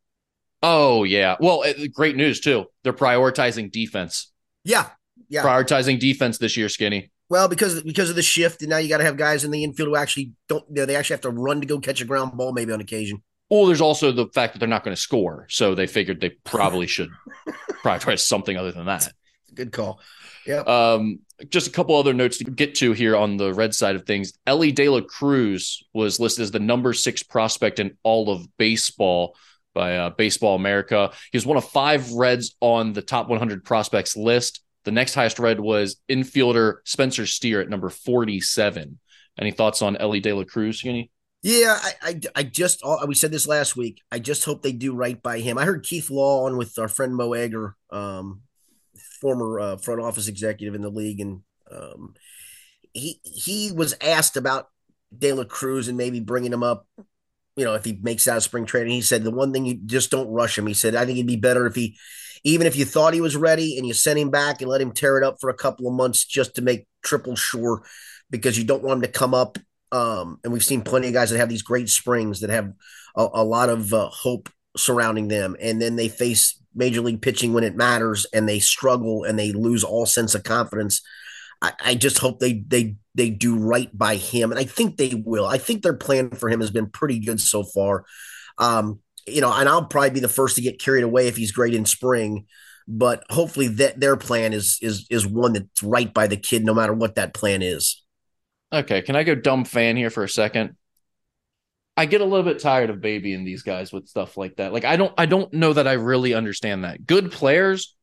[0.62, 1.36] Oh yeah.
[1.40, 2.66] Well, uh, great news too.
[2.84, 4.32] They're prioritizing defense.
[4.64, 4.90] Yeah,
[5.30, 5.44] yeah.
[5.44, 7.12] Prioritizing defense this year, Skinny.
[7.30, 9.64] Well, because because of the shift, and now you got to have guys in the
[9.64, 10.64] infield who actually don't.
[10.70, 12.82] You know, they actually have to run to go catch a ground ball, maybe on
[12.82, 13.24] occasion.
[13.50, 16.32] Well, there's also the fact that they're not going to score, so they figured they
[16.44, 17.10] probably should
[17.84, 19.12] prioritize something other than that.
[19.54, 20.00] Good call.
[20.46, 20.60] Yeah.
[20.60, 24.06] Um, just a couple other notes to get to here on the red side of
[24.06, 24.34] things.
[24.48, 29.36] Elly De La Cruz was listed as the number six prospect in all of baseball
[29.74, 31.12] by uh, Baseball America.
[31.32, 34.62] He was one of five Reds on the top 100 prospects list.
[34.86, 39.00] The next highest Red was infielder Spencer Steer at number 47.
[39.38, 41.12] Any thoughts on Elly De La Cruz, Skinny?
[41.44, 44.02] Yeah, I, I, I just we said this last week.
[44.12, 45.60] I just hope they do right by him.
[45.60, 48.42] I heard Keith Law on with our friend Mo Egger, um,
[49.26, 52.14] former uh, front office executive in the league, and um,
[52.94, 54.68] he he was asked about
[55.18, 56.86] De La Cruz and maybe bringing him up.
[57.56, 59.80] You know, if he makes out of spring training, he said the one thing you
[59.84, 60.68] just don't rush him.
[60.68, 61.98] He said I think it'd be better if he,
[62.44, 64.92] even if you thought he was ready and you sent him back and let him
[64.92, 67.82] tear it up for a couple of months just to make triple sure,
[68.30, 69.58] because you don't want him to come up.
[69.92, 72.74] Um, and we've seen plenty of guys that have these great springs that have
[73.16, 77.54] a, a lot of uh, hope surrounding them, and then they face major league pitching
[77.54, 81.02] when it matters and they struggle and they lose all sense of confidence.
[81.62, 85.14] I, I, just hope they they they do right by him, and I think they
[85.16, 85.46] will.
[85.46, 88.04] I think their plan for him has been pretty good so far.
[88.58, 91.52] Um, you know, and I'll probably be the first to get carried away if he's
[91.52, 92.46] great in spring,
[92.88, 96.74] but hopefully that their plan is is is one that's right by the kid, no
[96.74, 98.04] matter what that plan is.
[98.74, 100.76] Okay, can I go dumb fan here for a second?
[101.98, 104.74] I get a little bit tired of babying these guys with stuff like that.
[104.74, 107.06] Like I don't I don't know that I really understand that.
[107.06, 107.95] Good players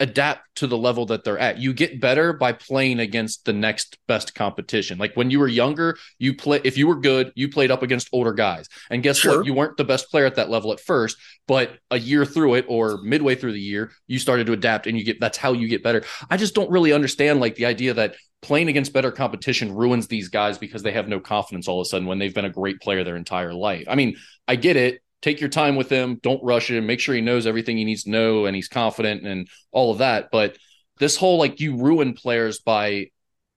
[0.00, 1.58] adapt to the level that they're at.
[1.58, 4.98] You get better by playing against the next best competition.
[4.98, 8.08] Like when you were younger, you play if you were good, you played up against
[8.12, 8.68] older guys.
[8.90, 9.38] And guess sure.
[9.38, 9.46] what?
[9.46, 12.66] You weren't the best player at that level at first, but a year through it
[12.68, 15.68] or midway through the year, you started to adapt and you get that's how you
[15.68, 16.04] get better.
[16.30, 20.28] I just don't really understand like the idea that playing against better competition ruins these
[20.28, 22.80] guys because they have no confidence all of a sudden when they've been a great
[22.80, 23.84] player their entire life.
[23.88, 26.18] I mean, I get it take your time with him.
[26.22, 26.86] Don't rush him.
[26.86, 29.98] Make sure he knows everything he needs to know and he's confident and all of
[29.98, 30.28] that.
[30.30, 30.56] But
[30.98, 33.10] this whole like you ruin players by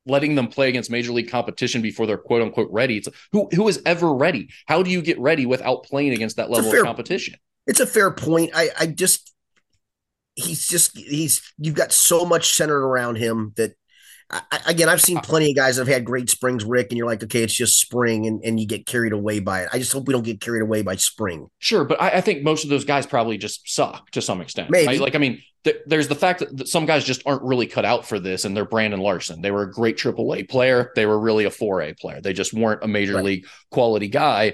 [0.05, 2.97] letting them play against major league competition before they're quote unquote ready.
[2.97, 4.49] It's who who is ever ready?
[4.65, 7.35] How do you get ready without playing against that level fair, of competition?
[7.67, 8.51] It's a fair point.
[8.55, 9.33] I I just
[10.35, 13.73] he's just he's you've got so much centered around him that
[14.31, 15.21] I, again, I've seen oh.
[15.21, 17.79] plenty of guys that have had great springs, Rick, and you're like, okay, it's just
[17.79, 19.69] spring, and, and you get carried away by it.
[19.73, 21.47] I just hope we don't get carried away by spring.
[21.59, 24.69] Sure, but I, I think most of those guys probably just suck to some extent.
[24.69, 24.99] Maybe.
[24.99, 28.05] Like, I mean, th- there's the fact that some guys just aren't really cut out
[28.05, 29.41] for this, and they're Brandon Larson.
[29.41, 30.91] They were a great AAA player.
[30.95, 32.21] They were really a 4A player.
[32.21, 33.25] They just weren't a major right.
[33.25, 34.53] league quality guy.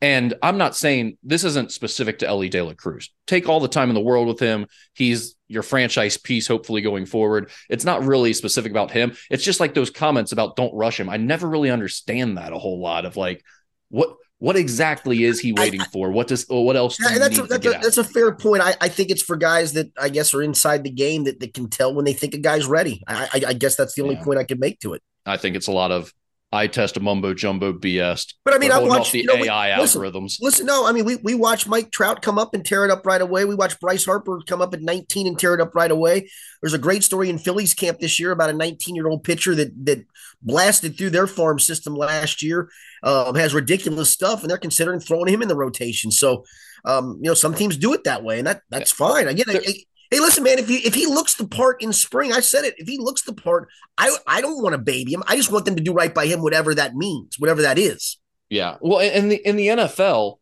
[0.00, 3.10] And I'm not saying this isn't specific to Elly De La Cruz.
[3.26, 4.66] Take all the time in the world with him.
[4.92, 7.50] He's your franchise piece, hopefully going forward.
[7.68, 9.16] It's not really specific about him.
[9.30, 11.08] It's just like those comments about don't rush him.
[11.08, 13.44] I never really understand that a whole lot of like
[13.88, 16.10] what what exactly is he waiting I, for?
[16.10, 16.98] What does what else?
[17.00, 18.62] Yeah, that's, a, that's, a, that's a, fair point.
[18.62, 21.54] I, I think it's for guys that I guess are inside the game that, that
[21.54, 23.02] can tell when they think a guy's ready.
[23.06, 24.24] I, I, I guess that's the only yeah.
[24.24, 25.02] point I can make to it.
[25.24, 26.12] I think it's a lot of
[26.54, 28.32] I test a mumbo jumbo BS.
[28.44, 30.36] But I mean, I watched the you know, AI we, listen, algorithms.
[30.40, 33.04] Listen, no, I mean, we we watch Mike Trout come up and tear it up
[33.04, 33.44] right away.
[33.44, 36.30] We watch Bryce Harper come up at 19 and tear it up right away.
[36.62, 39.54] There's a great story in Phillies camp this year about a 19 year old pitcher
[39.56, 40.06] that that
[40.42, 42.70] blasted through their farm system last year.
[43.02, 46.12] Um, has ridiculous stuff, and they're considering throwing him in the rotation.
[46.12, 46.44] So,
[46.84, 49.26] um, you know, some teams do it that way, and that that's fine.
[49.26, 49.84] I get it.
[50.14, 50.60] Hey, listen, man.
[50.60, 52.76] If he if he looks the part in spring, I said it.
[52.78, 55.24] If he looks the part, I I don't want to baby him.
[55.26, 58.16] I just want them to do right by him, whatever that means, whatever that is.
[58.48, 58.76] Yeah.
[58.80, 60.38] Well, in the in the NFL,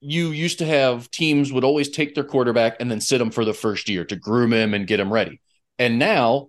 [0.00, 3.44] you used to have teams would always take their quarterback and then sit him for
[3.44, 5.40] the first year to groom him and get him ready.
[5.78, 6.48] And now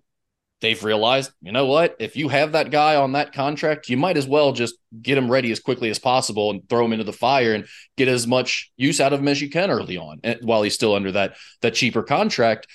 [0.66, 1.96] they've realized, you know what?
[2.00, 5.32] If you have that guy on that contract, you might as well just get him
[5.32, 8.72] ready as quickly as possible and throw him into the fire and get as much
[8.76, 11.36] use out of him as you can early on eh, while he's still under that
[11.62, 12.68] that cheaper contract.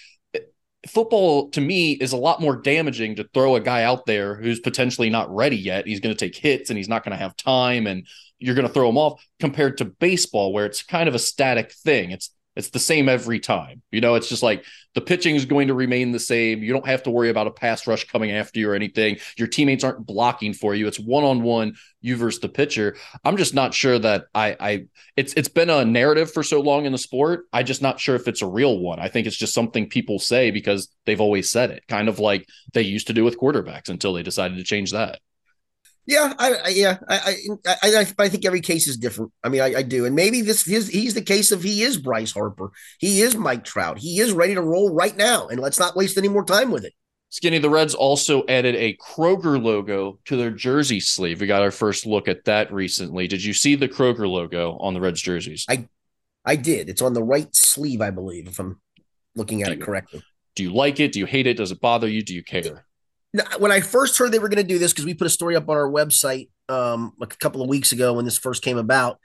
[0.89, 4.61] Football to me is a lot more damaging to throw a guy out there who's
[4.61, 5.87] potentially not ready yet.
[5.87, 8.07] He's going to take hits and he's not going to have time and
[8.39, 11.73] you're going to throw him off compared to baseball where it's kind of a static
[11.73, 12.13] thing.
[12.13, 13.81] It's it's the same every time.
[13.91, 16.63] You know, it's just like the pitching is going to remain the same.
[16.63, 19.17] You don't have to worry about a pass rush coming after you or anything.
[19.39, 20.87] Your teammates aren't blocking for you.
[20.87, 22.97] It's one on one, you versus the pitcher.
[23.25, 26.85] I'm just not sure that I, I, it's it's been a narrative for so long
[26.85, 27.47] in the sport.
[27.51, 29.01] I just not sure if it's a real one.
[29.01, 32.47] I think it's just something people say because they've always said it, kind of like
[32.75, 35.21] they used to do with quarterbacks until they decided to change that.
[36.07, 37.37] Yeah, I, I yeah, I,
[37.67, 39.33] I, I, I think every case is different.
[39.45, 41.99] I mean, I, I do, and maybe this is he's the case of he is
[41.99, 45.79] Bryce Harper, he is Mike Trout, he is ready to roll right now, and let's
[45.79, 46.95] not waste any more time with it.
[47.29, 51.41] Skinny, the Reds also added a Kroger logo to their jersey sleeve.
[51.41, 53.29] We got our first look at that recently.
[53.29, 55.65] Did you see the Kroger logo on the Reds jerseys?
[55.69, 55.87] I,
[56.45, 56.89] I did.
[56.89, 58.81] It's on the right sleeve, I believe, if I'm
[59.37, 60.25] looking at it correctly.
[60.57, 61.13] Do you like it?
[61.13, 61.57] Do you hate it?
[61.57, 62.23] Does it bother you?
[62.23, 62.85] Do you care?
[63.59, 65.57] When I first heard they were going to do this, because we put a story
[65.57, 69.19] up on our website um, a couple of weeks ago when this first came about,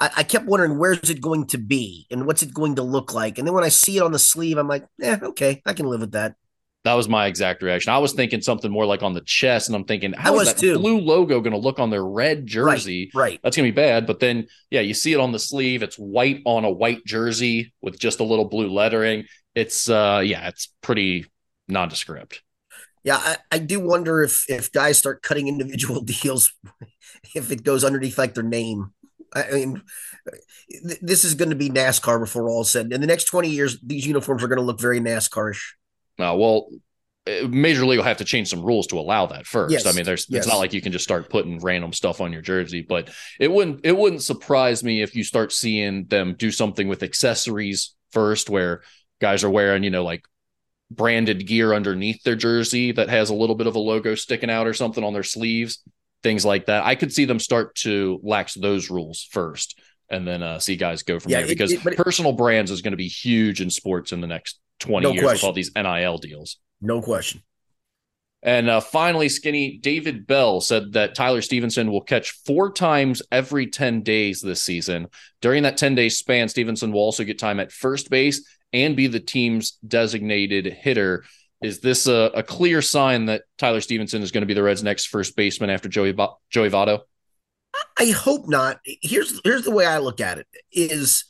[0.00, 3.14] I, I, kept wondering where's it going to be and what's it going to look
[3.14, 3.38] like.
[3.38, 5.86] And then when I see it on the sleeve, I'm like, yeah, okay, I can
[5.86, 6.34] live with that.
[6.82, 7.94] That was my exact reaction.
[7.94, 10.60] I was thinking something more like on the chest, and I'm thinking, how is that
[10.60, 10.78] too.
[10.78, 13.10] blue logo going to look on their red jersey?
[13.14, 13.40] Right, right.
[13.42, 14.06] That's going to be bad.
[14.06, 15.82] But then, yeah, you see it on the sleeve.
[15.82, 19.24] It's white on a white jersey with just a little blue lettering.
[19.54, 21.24] It's, uh, yeah, it's pretty
[21.68, 22.42] nondescript.
[23.04, 26.52] Yeah, I, I do wonder if if guys start cutting individual deals,
[27.34, 28.92] if it goes underneath like their name.
[29.36, 29.82] I mean,
[30.70, 32.92] th- this is going to be NASCAR before all said.
[32.92, 35.60] In the next twenty years, these uniforms are going to look very NASCArish.
[36.18, 36.68] Uh, well,
[37.26, 39.72] uh, Major League will have to change some rules to allow that first.
[39.72, 40.40] Yes, I mean, there's yes.
[40.44, 43.50] it's not like you can just start putting random stuff on your jersey, but it
[43.50, 48.48] wouldn't it wouldn't surprise me if you start seeing them do something with accessories first,
[48.48, 48.82] where
[49.20, 50.24] guys are wearing you know like
[50.96, 54.66] branded gear underneath their jersey that has a little bit of a logo sticking out
[54.66, 55.82] or something on their sleeves,
[56.22, 56.84] things like that.
[56.84, 59.78] I could see them start to lax those rules first
[60.10, 62.82] and then uh, see guys go from yeah, there because it, it, personal brands is
[62.82, 65.36] going to be huge in sports in the next 20 no years question.
[65.36, 66.58] with all these NIL deals.
[66.80, 67.42] No question.
[68.42, 73.68] And uh, finally, Skinny David Bell said that Tyler Stephenson will catch four times every
[73.68, 75.08] 10 days this season.
[75.40, 79.06] During that 10 day span, Stephenson will also get time at first base and be
[79.06, 81.24] the team's designated hitter.
[81.62, 84.82] Is this a, a clear sign that Tyler Stephenson is going to be the Reds'
[84.82, 86.12] next first baseman after Joey
[86.50, 87.00] Joey Votto?
[87.98, 88.80] I hope not.
[88.84, 91.24] Here's here's the way I look at it: is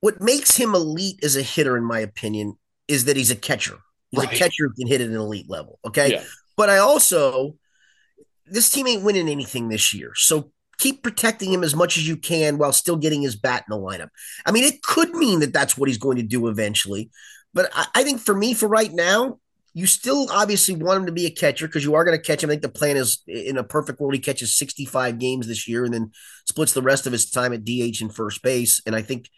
[0.00, 3.78] what makes him elite as a hitter, in my opinion, is that he's a catcher.
[4.10, 4.32] He's right.
[4.32, 5.78] a catcher who can hit at an elite level.
[5.86, 6.24] Okay, yeah.
[6.56, 7.56] but I also
[8.46, 10.50] this team ain't winning anything this year, so
[10.82, 13.80] keep protecting him as much as you can while still getting his bat in the
[13.80, 14.08] lineup.
[14.44, 17.08] I mean, it could mean that that's what he's going to do eventually.
[17.54, 19.38] But I, I think for me, for right now,
[19.74, 22.42] you still obviously want him to be a catcher because you are going to catch
[22.42, 22.50] him.
[22.50, 25.84] I think the plan is in a perfect world, he catches 65 games this year
[25.84, 26.10] and then
[26.46, 28.82] splits the rest of his time at DH and first base.
[28.84, 29.30] And I think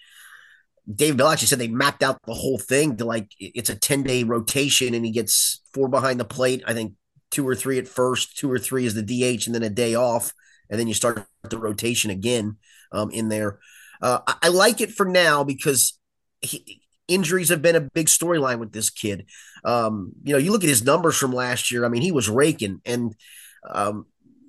[0.92, 4.24] Dave Bell said they mapped out the whole thing to like it's a 10 day
[4.24, 6.62] rotation and he gets four behind the plate.
[6.66, 6.94] I think
[7.30, 9.94] two or three at first, two or three is the DH, and then a day
[9.94, 10.33] off
[10.70, 12.57] and then you start the rotation again
[12.92, 13.59] um, in there.
[14.00, 15.98] Uh, I, I, like it for now because
[16.40, 19.27] he, injuries have been a big storyline with this kid.
[19.64, 21.85] Um, you know, you look at his numbers from last year.
[21.85, 23.14] I mean, he was raking, and
[23.68, 24.07] um,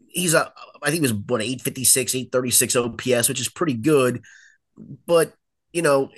[0.07, 0.51] he's a
[0.81, 4.23] I think it was what 856, 836 OPS, which is pretty good.
[5.05, 5.33] But
[5.73, 6.09] you know,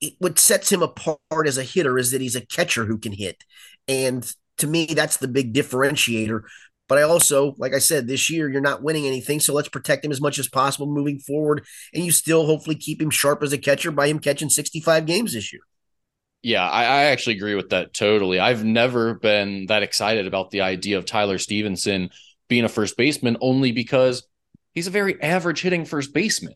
[0.00, 3.12] it, what sets him apart as a hitter is that he's a catcher who can
[3.12, 3.42] hit,
[3.88, 6.42] and to me, that's the big differentiator
[6.90, 9.38] but I also, like I said, this year you're not winning anything.
[9.38, 11.64] So let's protect him as much as possible moving forward.
[11.94, 15.32] And you still hopefully keep him sharp as a catcher by him catching 65 games
[15.32, 15.62] this year.
[16.42, 18.40] Yeah, I, I, actually agree with that totally.
[18.40, 22.10] I've never been that excited about the idea of Tyler Stephenson
[22.48, 24.26] being a first baseman only because
[24.72, 26.54] he's a very average hitting first baseman.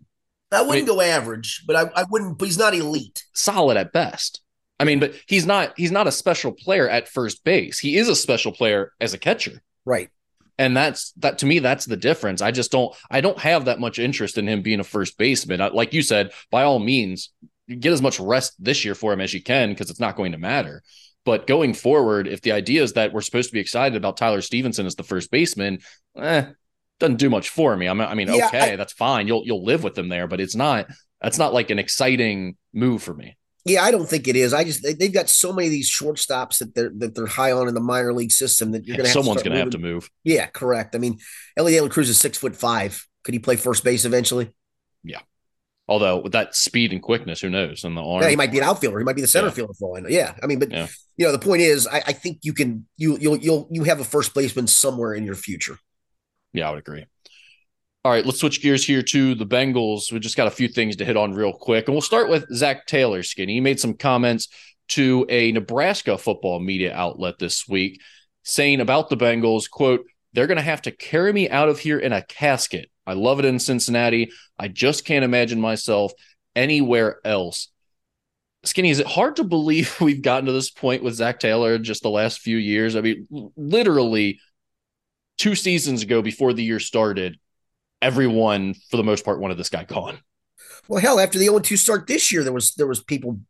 [0.50, 3.22] I wouldn't I mean, go average, but I, I wouldn't, but he's not elite.
[3.34, 4.40] Solid at best.
[4.80, 7.78] I mean, but he's not he's not a special player at first base.
[7.78, 9.62] He is a special player as a catcher.
[9.84, 10.10] Right
[10.58, 13.80] and that's that to me that's the difference i just don't i don't have that
[13.80, 17.30] much interest in him being a first baseman like you said by all means
[17.68, 20.32] get as much rest this year for him as you can because it's not going
[20.32, 20.82] to matter
[21.24, 24.40] but going forward if the idea is that we're supposed to be excited about tyler
[24.40, 25.78] stephenson as the first baseman
[26.16, 26.44] eh,
[26.98, 27.88] doesn't do much for me.
[27.88, 29.26] I mean, I mean, yeah, okay, I, that's fine.
[29.26, 30.86] You'll you'll live with them there, but it's not.
[31.20, 33.36] That's not like an exciting move for me.
[33.64, 34.52] Yeah, I don't think it is.
[34.52, 37.52] I just they, have got so many of these shortstops that they're that they're high
[37.52, 39.78] on in the minor league system that you're going to someone's going to have to
[39.78, 40.10] move.
[40.22, 40.94] Yeah, correct.
[40.94, 41.18] I mean,
[41.56, 43.06] Elly De La Cruz is six foot five.
[43.22, 44.52] Could he play first base eventually?
[45.02, 45.20] Yeah.
[45.88, 47.84] Although with that speed and quickness, who knows?
[47.84, 48.98] In the arm, yeah, he might be an outfielder.
[48.98, 49.52] He might be the center yeah.
[49.54, 50.08] fielder for all I know.
[50.08, 50.86] Yeah, I mean, but yeah.
[51.16, 54.00] you know, the point is, I, I think you can you you'll you'll you have
[54.00, 55.78] a first baseman somewhere in your future.
[56.52, 57.06] Yeah, I would agree.
[58.04, 60.12] All right, let's switch gears here to the Bengals.
[60.12, 61.88] We just got a few things to hit on real quick.
[61.88, 63.54] And we'll start with Zac Taylor, Skinny.
[63.54, 64.48] He made some comments
[64.88, 68.02] to a Nebraska football media outlet this week
[68.42, 71.98] saying about the Bengals, quote, they're going to have to carry me out of here
[71.98, 72.90] in a casket.
[73.06, 74.30] I love it in Cincinnati.
[74.58, 76.12] I just can't imagine myself
[76.54, 77.68] anywhere else.
[78.64, 82.02] Skinny, is it hard to believe we've gotten to this point with Zac Taylor just
[82.02, 82.96] the last few years?
[82.96, 83.26] I mean,
[83.56, 84.40] literally
[85.38, 87.38] two seasons ago before the year started,
[88.02, 90.18] everyone for the most part wanted this guy gone.
[90.88, 93.40] Well, hell, after the 0-2 start this year, there was there was people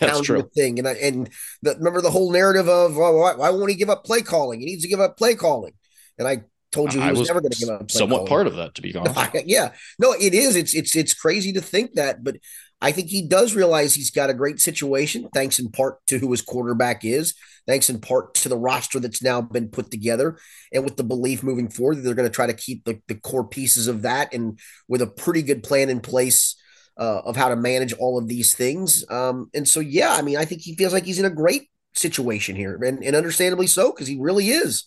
[0.00, 0.42] That's true.
[0.42, 1.30] the thing, and I, and
[1.62, 4.60] the, remember the whole narrative of well, why, why, won't he give up play calling?
[4.60, 5.74] He needs to give up play calling,
[6.18, 7.90] and I told you he was, was never going to give up.
[7.90, 8.28] somewhat calling.
[8.28, 9.30] part of that, to be honest.
[9.46, 10.56] yeah, no, it is.
[10.56, 12.36] It's it's it's crazy to think that, but
[12.80, 16.30] I think he does realize he's got a great situation, thanks in part to who
[16.30, 17.34] his quarterback is,
[17.66, 20.38] thanks in part to the roster that's now been put together,
[20.72, 23.14] and with the belief moving forward that they're going to try to keep the, the
[23.14, 24.58] core pieces of that and
[24.88, 26.56] with a pretty good plan in place
[26.98, 29.04] uh, of how to manage all of these things.
[29.10, 31.68] Um, and so, yeah, I mean, I think he feels like he's in a great
[31.94, 34.84] situation here, and, and understandably so, because he really is.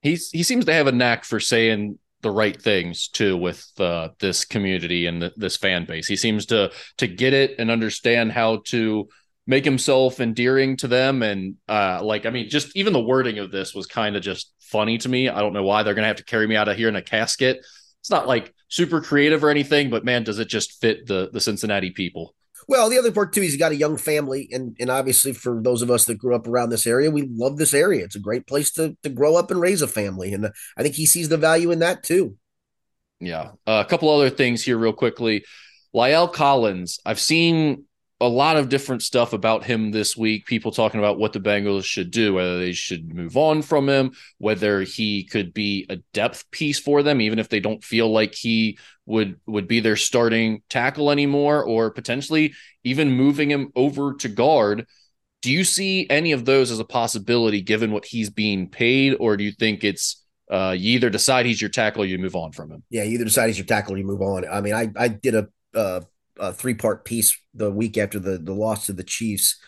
[0.00, 4.08] He's he seems to have a knack for saying the right things too with uh,
[4.18, 6.06] this community and the, this fan base.
[6.06, 9.08] He seems to to get it and understand how to
[9.46, 13.50] make himself endearing to them and uh, like I mean just even the wording of
[13.50, 15.28] this was kind of just funny to me.
[15.28, 16.96] I don't know why they're going to have to carry me out of here in
[16.96, 17.58] a casket.
[18.00, 21.40] It's not like super creative or anything, but man, does it just fit the the
[21.40, 22.34] Cincinnati people.
[22.68, 25.82] Well, the other part too, he's got a young family, and and obviously for those
[25.82, 28.04] of us that grew up around this area, we love this area.
[28.04, 30.94] It's a great place to to grow up and raise a family, and I think
[30.94, 32.36] he sees the value in that too.
[33.20, 35.44] Yeah, uh, a couple other things here, real quickly.
[35.94, 37.84] La'el Collins, I've seen
[38.22, 40.46] a lot of different stuff about him this week.
[40.46, 44.12] People talking about what the Bengals should do, whether they should move on from him,
[44.38, 48.34] whether he could be a depth piece for them, even if they don't feel like
[48.34, 52.54] he would would be their starting tackle anymore, or potentially
[52.84, 54.86] even moving him over to guard.
[55.42, 59.36] Do you see any of those as a possibility given what he's being paid, or
[59.36, 62.52] do you think it's uh, you either decide he's your tackle or you move on
[62.52, 62.84] from him?
[62.88, 64.46] Yeah, you either decide he's your tackle or you move on.
[64.48, 66.02] I mean, I I did a uh,
[66.38, 69.58] a three part piece the week after the the loss to the Chiefs,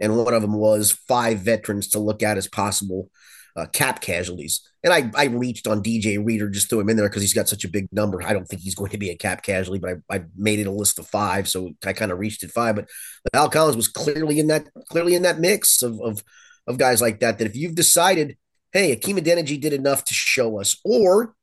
[0.00, 3.10] and one of them was five veterans to look at as possible
[3.56, 4.68] uh, cap casualties.
[4.84, 7.48] And I I reached on DJ Reader just threw him in there because he's got
[7.48, 8.22] such a big number.
[8.22, 10.66] I don't think he's going to be a cap casualty, but I, I made it
[10.66, 12.76] a list of five, so I kind of reached at five.
[12.76, 12.88] But
[13.32, 16.22] Al Collins was clearly in that clearly in that mix of of
[16.66, 17.38] of guys like that.
[17.38, 18.36] That if you've decided,
[18.72, 21.34] hey, Hakeem Adeniji did enough to show us, or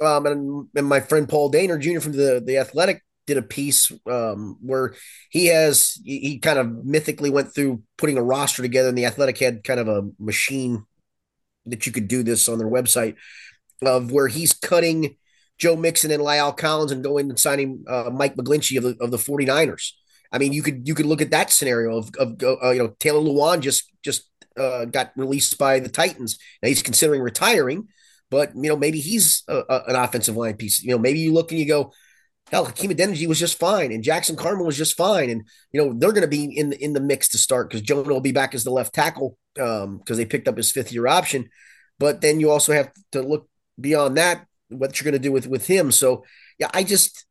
[0.00, 2.00] um, and, and my friend Paul Dehner Jr.
[2.00, 4.94] from the the Athletic did a piece um, where
[5.30, 9.06] he has he, he kind of mythically went through putting a roster together, and the
[9.06, 10.84] Athletic had kind of a machine
[11.66, 13.16] that you could do this on their website
[13.82, 15.16] of where he's cutting
[15.58, 19.10] Joe Mixon and La'el Collins and going and signing uh, Mike McGlinchey of the of
[19.10, 19.92] the 49ers.
[20.32, 22.94] I mean, you could you could look at that scenario of of uh, you know
[22.98, 26.38] Taylor Lewan just just uh, got released by the Titans.
[26.62, 27.88] Now he's considering retiring,
[28.30, 30.82] but you know maybe he's a, a, an offensive line piece.
[30.82, 31.92] You know maybe you look and you go,
[32.50, 35.42] Hell, Hakeem Adeniji was just fine, and Jackson Carman was just fine, and
[35.72, 38.20] you know they're going to be in in the mix to start because Jonah will
[38.20, 41.48] be back as the left tackle because um, they picked up his fifth year option.
[41.98, 43.48] But then you also have to look
[43.80, 45.90] beyond that what you're going to do with with him.
[45.90, 46.24] So
[46.58, 47.26] yeah, I just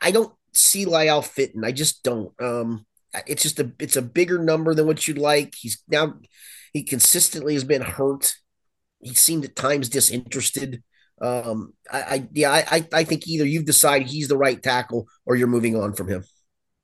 [0.00, 1.64] I don't see Lyle fitting.
[1.64, 2.32] I just don't.
[2.40, 2.86] Um,
[3.26, 5.54] it's just a it's a bigger number than what you'd like.
[5.56, 6.14] He's now
[6.72, 8.34] he consistently has been hurt.
[9.00, 10.82] He seemed at times disinterested.
[11.20, 15.36] Um, I, I yeah, I, I think either you've decided he's the right tackle or
[15.36, 16.24] you're moving on from him.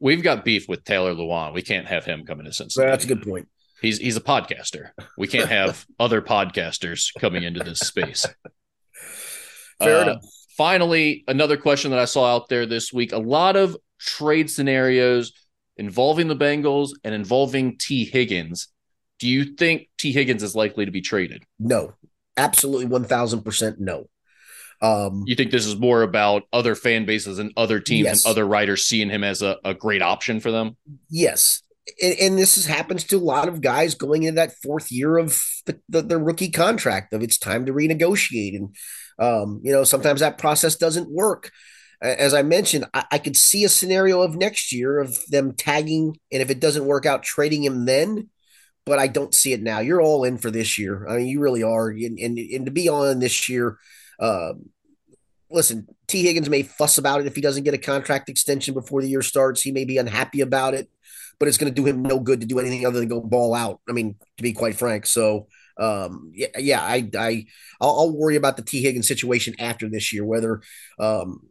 [0.00, 1.54] We've got beef with Taylor Lewan.
[1.54, 2.90] We can't have him coming to Cincinnati.
[2.90, 3.48] That's a good point.
[3.82, 4.90] He's he's a podcaster.
[5.18, 8.26] We can't have other podcasters coming into this space.
[9.78, 10.24] Fair uh, enough.
[10.56, 15.32] Finally, another question that I saw out there this week: a lot of trade scenarios
[15.76, 18.68] involving the Bengals and involving Tee Higgins.
[19.18, 21.44] Do you think Tee Higgins is likely to be traded?
[21.58, 21.94] No,
[22.36, 24.06] absolutely, one thousand percent no.
[24.82, 28.24] Um, you think this is more about other fan bases and other teams yes.
[28.24, 30.76] and other writers seeing him as a, a great option for them?
[31.08, 31.62] Yes.
[32.02, 35.18] And, and, this is, happens to a lot of guys going into that fourth year
[35.18, 38.56] of the, the, the, rookie contract of it's time to renegotiate.
[38.56, 38.74] And
[39.18, 41.52] Um, you know, sometimes that process doesn't work.
[42.00, 46.16] As I mentioned, I, I could see a scenario of next year of them tagging,
[46.32, 48.30] and if it doesn't work out, trading him then.
[48.84, 49.78] But I don't see it now.
[49.78, 51.06] You're all in for this year.
[51.08, 51.88] I mean, you really are.
[51.88, 53.78] And, and, and to be on this year,
[54.18, 54.54] uh,
[55.52, 59.02] listen, Tee Higgins may fuss about it if he doesn't get a contract extension before
[59.02, 59.62] the year starts.
[59.62, 60.88] He may be unhappy about it,
[61.38, 63.54] but it's going to do him no good to do anything other than go ball
[63.54, 63.80] out.
[63.88, 65.06] I mean, to be quite frank.
[65.06, 65.48] So,
[65.78, 67.46] um, yeah, yeah, I, I,
[67.80, 70.60] I'll, I'll worry about the Tee Higgins situation after this year, whether,
[70.98, 71.48] um,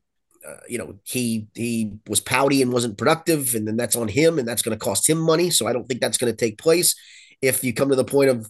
[0.47, 4.39] uh, you know, he he was pouty and wasn't productive, and then that's on him,
[4.39, 5.51] and that's going to cost him money.
[5.51, 6.95] So I don't think that's going to take place.
[7.41, 8.49] If you come to the point of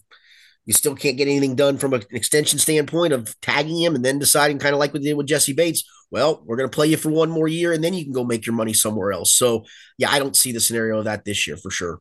[0.66, 4.20] you still can't get anything done from an extension standpoint of tagging him and then
[4.20, 5.84] deciding kind of like what we did with Jessie Bates.
[6.12, 8.24] Well, we're going to play you for one more year and then you can go
[8.24, 9.34] make your money somewhere else.
[9.34, 9.66] So,
[9.98, 12.00] yeah, I don't see the scenario of that this year for sure.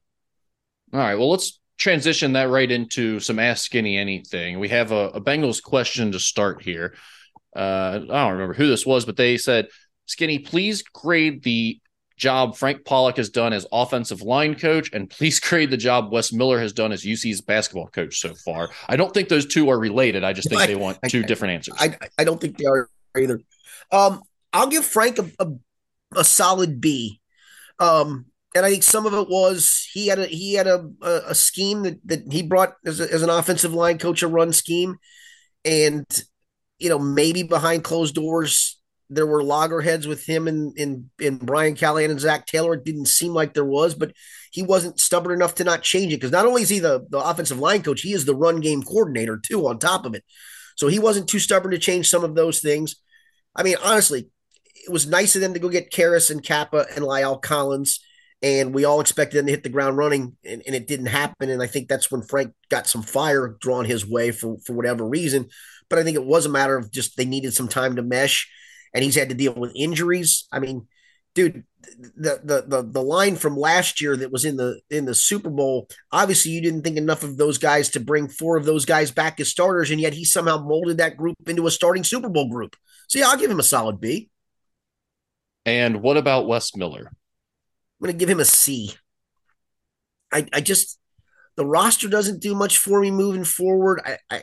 [0.92, 1.14] All right.
[1.14, 4.58] Well, let's transition that right into some Ask Skinny Anything.
[4.58, 6.94] We have a, a Bengals question to start here.
[7.56, 9.68] Uh, I don't remember who this was, but they said,
[10.06, 11.80] Skinny, please grade the
[12.20, 16.32] job Frank Pollack has done as offensive line coach, and please grade the job Wes
[16.32, 18.68] Miller has done as UC's basketball coach so far.
[18.88, 20.22] I don't think those two are related.
[20.22, 21.74] I just think I, they want two I, different answers.
[21.78, 23.40] I, I don't think they are either.
[23.90, 25.48] Um, I'll give Frank a, a,
[26.16, 27.20] a solid B.
[27.78, 31.20] Um, and I think some of it was he had a he had a a,
[31.28, 34.52] a scheme that, that he brought as, a, as an offensive line coach a run
[34.52, 34.96] scheme,
[35.64, 36.04] and
[36.78, 38.79] you know maybe behind closed doors
[39.10, 42.74] there were loggerheads with him and in in Brian Callahan and Zac Taylor.
[42.74, 44.12] It didn't seem like there was, but
[44.52, 47.18] he wasn't stubborn enough to not change it because not only is he the, the
[47.18, 49.66] offensive line coach, he is the run game coordinator too.
[49.66, 50.24] On top of it,
[50.76, 52.96] so he wasn't too stubborn to change some of those things.
[53.54, 54.28] I mean, honestly,
[54.86, 57.98] it was nice of them to go get Karras and Cappa and Lyle Collins,
[58.42, 61.50] and we all expected them to hit the ground running, and, and it didn't happen.
[61.50, 65.04] And I think that's when Frank got some fire drawn his way for for whatever
[65.04, 65.48] reason.
[65.88, 68.48] But I think it was a matter of just they needed some time to mesh
[68.94, 70.46] and he's had to deal with injuries.
[70.52, 70.86] I mean,
[71.34, 71.64] dude,
[72.16, 75.50] the the the the line from last year that was in the in the Super
[75.50, 79.10] Bowl, obviously you didn't think enough of those guys to bring four of those guys
[79.10, 82.48] back as starters, and yet he somehow molded that group into a starting Super Bowl
[82.48, 82.76] group.
[83.08, 84.30] So yeah, I'll give him a solid B.
[85.66, 87.06] And what about Wes Miller?
[87.06, 88.94] I'm going to give him a C.
[90.32, 90.98] I I just
[91.56, 94.00] the roster doesn't do much for me moving forward.
[94.04, 94.42] I I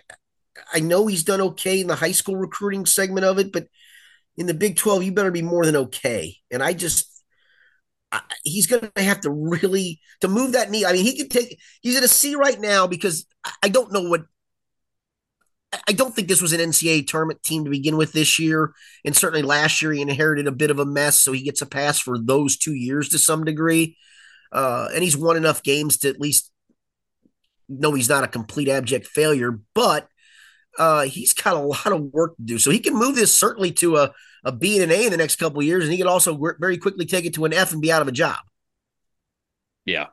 [0.74, 3.68] I know he's done okay in the high school recruiting segment of it, but
[4.38, 6.36] in the Big 12, you better be more than okay.
[6.52, 7.24] And I just,
[8.12, 10.86] I, he's going to have to really to move that knee.
[10.86, 11.60] I mean, he could take.
[11.82, 13.26] He's at a C right now because
[13.62, 14.26] I don't know what.
[15.88, 18.74] I don't think this was an NCAA tournament team to begin with this year,
[19.04, 21.66] and certainly last year he inherited a bit of a mess, so he gets a
[21.66, 23.98] pass for those two years to some degree.
[24.50, 26.52] Uh, and he's won enough games to at least
[27.68, 30.08] know he's not a complete abject failure, but
[30.78, 32.60] uh, he's got a lot of work to do.
[32.60, 34.14] So he can move this certainly to a,
[34.44, 36.40] a B and an A in the next couple of years, and he can also
[36.60, 38.38] very quickly take it to an F and be out of a job.
[39.86, 40.08] Yeah,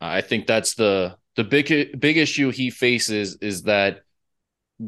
[0.00, 4.02] I think that's the the big big issue he faces is that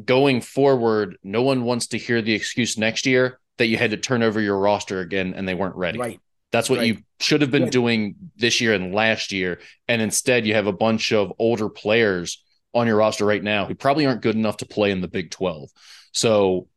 [0.05, 3.97] going forward, no one wants to hear the excuse next year that you had to
[3.97, 5.99] turn over your roster again and they weren't ready.
[5.99, 6.19] Right.
[6.51, 6.87] That's what right.
[6.87, 9.59] you should have been doing this year and last year.
[9.87, 12.43] And instead, you have a bunch of older players
[12.73, 15.31] on your roster right now who probably aren't good enough to play in the Big
[15.31, 15.69] 12.
[16.13, 16.67] So,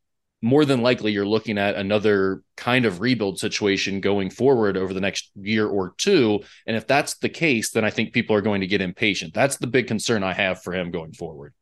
[0.41, 5.01] more than likely, you're looking at another kind of rebuild situation going forward over the
[5.01, 6.41] next year or two.
[6.67, 9.33] And if that's the case, then I think people are going to get impatient.
[9.33, 11.53] That's the big concern I have for him going forward.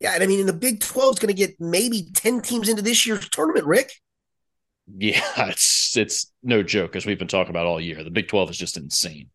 [0.00, 0.12] Yeah.
[0.14, 2.82] And I mean, in the Big 12 is going to get maybe 10 teams into
[2.82, 3.92] this year's tournament, Rick.
[4.96, 8.02] Yeah, it's it's no joke as we've been talking about all year.
[8.04, 9.30] The Big 12 is just insane.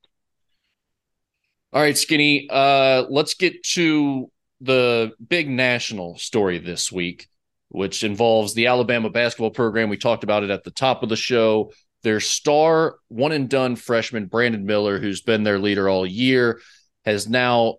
[1.72, 2.48] All right, Skinny.
[2.52, 4.30] Uh, let's get to
[4.64, 7.28] the big national story this week,
[7.68, 9.90] which involves the Alabama basketball program.
[9.90, 11.72] We talked about it at the top of the show.
[12.04, 16.62] Their star one and done freshman, Brandon Miller, who's been their leader all year,
[17.06, 17.76] has now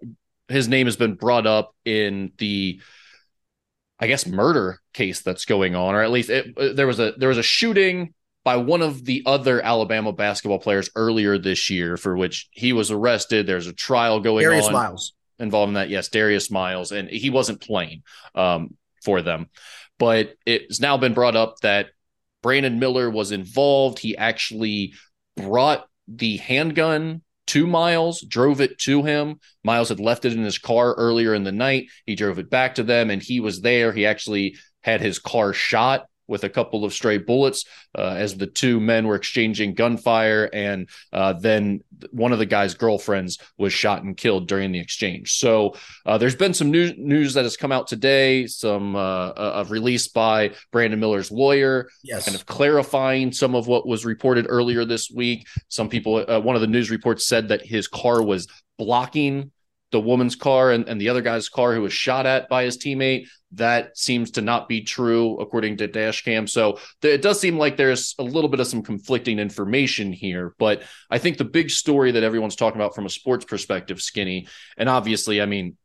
[0.49, 2.81] his name has been brought up in the
[3.99, 7.13] I guess murder case that's going on, or at least it, uh, there was a
[7.17, 8.13] there was a shooting
[8.45, 12.91] by one of the other Alabama basketball players earlier this year for which he was
[12.91, 13.47] arrested.
[13.47, 14.73] There's a trial going Darius on.
[14.73, 15.89] Miles involved in that.
[15.89, 18.03] Yes, Darius Miles, and he wasn't playing
[18.35, 19.49] um, for them,
[19.99, 21.89] but it's now been brought up that
[22.43, 23.99] Brandon Miller was involved.
[23.99, 24.95] He actually
[25.37, 29.39] brought the handgun to Miles, drove it to him.
[29.63, 31.89] Miles had left it in his car earlier in the night.
[32.07, 33.93] He drove it back to them, and he was there.
[33.93, 37.65] He actually had his car shot with a couple of stray bullets
[37.97, 40.49] uh, as the two men were exchanging gunfire.
[40.53, 45.35] And uh, then one of the guy's girlfriends was shot and killed during the exchange.
[45.35, 45.75] So
[46.07, 50.15] uh, there's been some news, news that has come out today, some uh, uh, released
[50.15, 52.25] by Brandon Miller's lawyer, yes.
[52.25, 55.47] kind of clarifying some of what was reported earlier this week.
[55.69, 58.47] Some people, uh, one of the news reports said that his car was
[58.79, 59.51] blocking
[59.95, 62.77] the woman's car and, and the other guy's car who was shot at by his
[62.77, 63.29] teammate.
[63.53, 66.49] That seems to not be true according to Dashcam.
[66.49, 70.53] So th- it does seem like there's a little bit of some conflicting information here.
[70.59, 74.49] But I think the big story that everyone's talking about from a sports perspective, Skinny,
[74.77, 75.77] and obviously, I mean,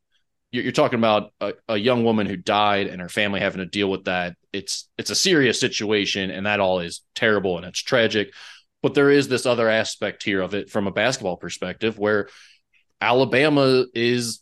[0.51, 3.91] you're, talking about a, a young woman who died and her family having to deal
[3.91, 4.36] with that.
[4.51, 8.34] It's it's a serious situation, and that all is terrible and it's tragic.
[8.82, 12.30] But there is this other aspect here of it from a basketball perspective where
[13.02, 14.41] Alabama is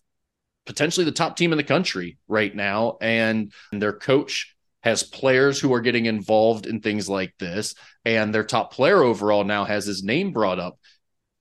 [0.65, 5.73] potentially the top team in the country right now, and their coach has players who
[5.73, 10.03] are getting involved in things like this, and their top player overall now has his
[10.03, 10.77] name brought up.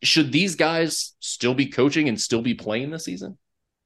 [0.02, 3.38] Should these guys still be coaching and still be playing this season?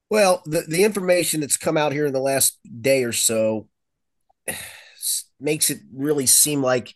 [0.09, 3.69] Well, the, the information that's come out here in the last day or so
[5.41, 6.95] makes it really seem like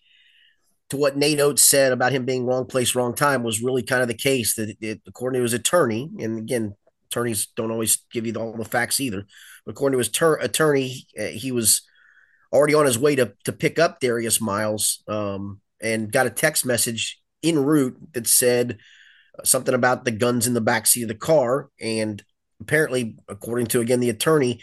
[0.91, 4.03] to what Nate Oats said about him being wrong place, wrong time was really kind
[4.03, 4.55] of the case.
[4.55, 6.75] That it, according to his attorney, and again,
[7.11, 9.27] attorneys don't always give you all the facts either.
[9.65, 11.83] But according to his ter- attorney, uh, he was
[12.53, 16.67] already on his way to to pick up Darius Miles, um, and got a text
[16.67, 18.79] message en route that said
[19.43, 21.71] something about the guns in the backseat of the car.
[21.81, 22.23] And
[22.61, 24.61] apparently, according to again the attorney,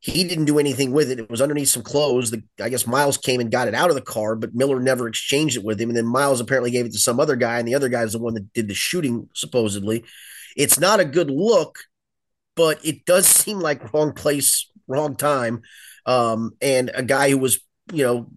[0.00, 1.18] he didn't do anything with it.
[1.18, 2.30] It was underneath some clothes.
[2.30, 5.08] The, I guess Miles came and got it out of the car, but Miller never
[5.08, 5.90] exchanged it with him.
[5.90, 8.12] And then Miles apparently gave it to some other guy, and the other guy is
[8.12, 10.04] the one that did the shooting, supposedly.
[10.56, 11.78] It's not a good look,
[12.54, 15.62] but it does seem like wrong place, wrong time.
[16.06, 17.60] Um, and a guy who was,
[17.92, 18.30] you know,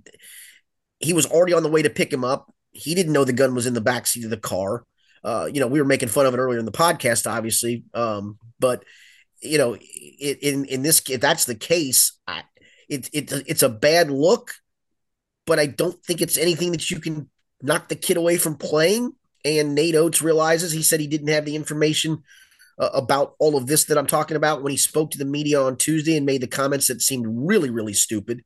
[0.99, 2.51] he was already on the way to pick him up.
[2.71, 4.83] He didn't know the gun was in the backseat of the car.
[5.23, 7.83] Uh, you know, we were making fun of it earlier in the podcast, obviously.
[7.93, 8.83] Um, but
[9.41, 12.43] you know, in in this if that's the case, I,
[12.87, 14.53] it, it it's a bad look,
[15.45, 17.29] but I don't think it's anything that you can
[17.61, 19.13] knock the kid away from playing.
[19.43, 22.21] And Nate Oats realizes he said he didn't have the information
[22.77, 25.61] uh, about all of this that I'm talking about when he spoke to the media
[25.61, 28.43] on Tuesday and made the comments that seemed really really stupid.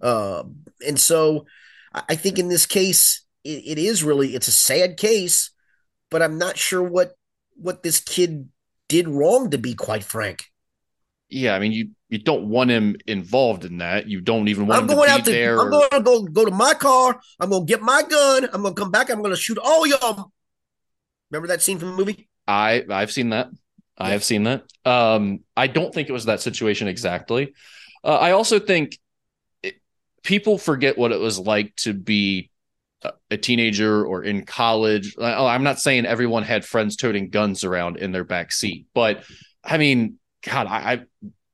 [0.00, 0.42] Uh,
[0.84, 1.46] and so
[1.92, 5.50] I think in this case it, it is really it's a sad case,
[6.10, 7.12] but I'm not sure what
[7.54, 8.48] what this kid
[8.92, 10.44] did wrong, to be quite frank.
[11.30, 14.06] Yeah, I mean, you you don't want him involved in that.
[14.06, 15.58] You don't even want I'm him going to out to, there.
[15.58, 17.18] I'm going to go go to my car.
[17.40, 18.44] I'm going to get my gun.
[18.52, 19.10] I'm going to come back.
[19.10, 20.30] I'm going to shoot all y'all.
[21.30, 22.28] Remember that scene from the movie?
[22.46, 23.48] I I've seen that.
[23.96, 24.64] I have seen that.
[24.84, 27.54] Um, I don't think it was that situation exactly.
[28.04, 28.98] Uh, I also think
[29.62, 29.80] it,
[30.22, 32.50] people forget what it was like to be
[33.30, 35.16] a teenager or in college.
[35.20, 39.24] I'm not saying everyone had friends toting guns around in their back seat, but
[39.64, 41.02] I mean, God, I, I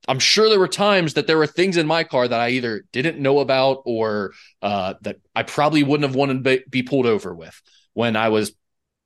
[0.07, 2.83] I'm sure there were times that there were things in my car that I either
[2.91, 4.31] didn't know about or
[4.61, 7.61] uh, that I probably wouldn't have wanted to be pulled over with
[7.93, 8.53] when I was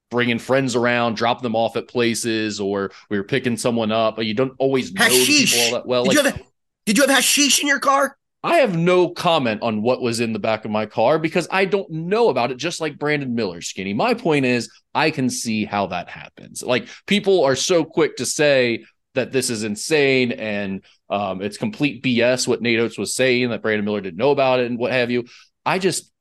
[0.09, 4.15] bringing friends around, dropping them off at places, or we were picking someone up.
[4.15, 6.05] But you don't always know people all that well.
[6.05, 6.41] Did, like, you have,
[6.85, 8.17] did you have hashish in your car?
[8.43, 11.63] I have no comment on what was in the back of my car because I
[11.63, 13.93] don't know about it, just like Brandon Miller, skinny.
[13.93, 16.61] My point is, I can see how that happens.
[16.61, 18.83] Like, people are so quick to say
[19.15, 23.61] that this is insane and um, it's complete BS what Nate Oats was saying, that
[23.61, 25.25] Brandon Miller didn't know about it and what have you.
[25.65, 26.11] I just,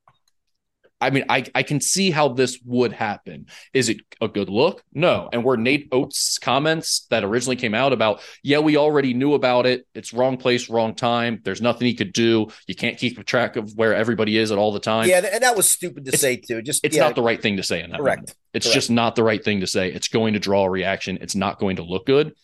[1.03, 3.47] I mean, I, I can see how this would happen.
[3.75, 4.85] Is it a good look?
[4.95, 5.29] No.
[5.33, 9.67] And were Nate Oats' comments that originally came out about, yeah, we already knew about
[9.67, 9.85] it.
[9.95, 11.41] It's wrong place, wrong time.
[11.45, 12.47] There's nothing he could do.
[12.69, 15.09] You can't keep track of where everybody is at all the time.
[15.09, 16.63] Yeah, and that was stupid to it's, say too.
[16.63, 17.03] Just it's yeah.
[17.03, 17.99] not the right thing to say in that.
[17.99, 18.21] Correct.
[18.21, 18.35] Moment.
[18.55, 18.75] It's Correct.
[18.75, 19.91] just not the right thing to say.
[19.93, 21.19] It's going to draw a reaction.
[21.21, 22.35] It's not going to look good.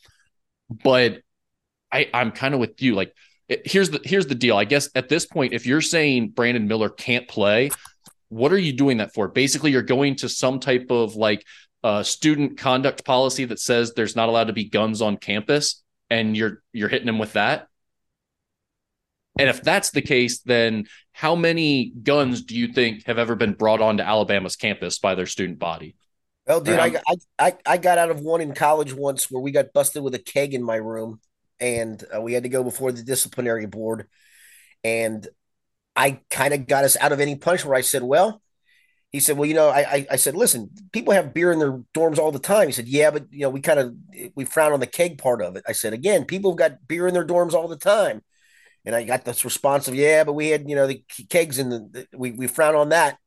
[0.82, 1.22] But
[1.92, 2.94] I, I'm kind of with you.
[2.94, 3.14] Like,
[3.64, 4.56] here's the here's the deal.
[4.56, 7.70] I guess at this point, if you're saying Brandon Miller can't play,
[8.28, 9.28] what are you doing that for?
[9.28, 11.44] Basically, you're going to some type of like
[11.82, 16.36] uh, student conduct policy that says there's not allowed to be guns on campus, and
[16.36, 17.68] you're you're hitting them with that.
[19.38, 23.52] And if that's the case, then how many guns do you think have ever been
[23.52, 25.94] brought onto Alabama's campus by their student body?
[26.46, 27.00] Well, dude, I,
[27.38, 30.18] I, I got out of one in college once where we got busted with a
[30.18, 31.20] keg in my room,
[31.60, 34.08] and uh, we had to go before the disciplinary board,
[34.82, 35.28] and
[35.98, 38.40] I kind of got us out of any punch where I said, well,
[39.10, 42.18] he said, well, you know, I, I, said, listen, people have beer in their dorms
[42.18, 42.68] all the time.
[42.68, 43.96] He said, yeah, but you know, we kind of
[44.36, 45.64] we frown on the keg part of it.
[45.66, 48.22] I said, again, people have got beer in their dorms all the time.
[48.84, 51.72] And I got this response of, yeah, but we had, you know, the kegs and
[51.72, 53.18] the, the we, we frown on that.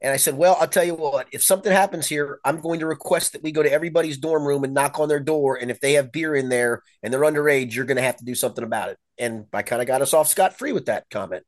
[0.00, 2.86] And I said, well, I'll tell you what, if something happens here, I'm going to
[2.86, 5.58] request that we go to everybody's dorm room and knock on their door.
[5.60, 8.24] And if they have beer in there and they're underage, you're going to have to
[8.24, 8.98] do something about it.
[9.18, 11.44] And I kind of got us off scot free with that comment.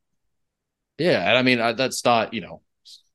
[0.99, 1.29] Yeah.
[1.29, 2.63] And I mean, that's not, you know,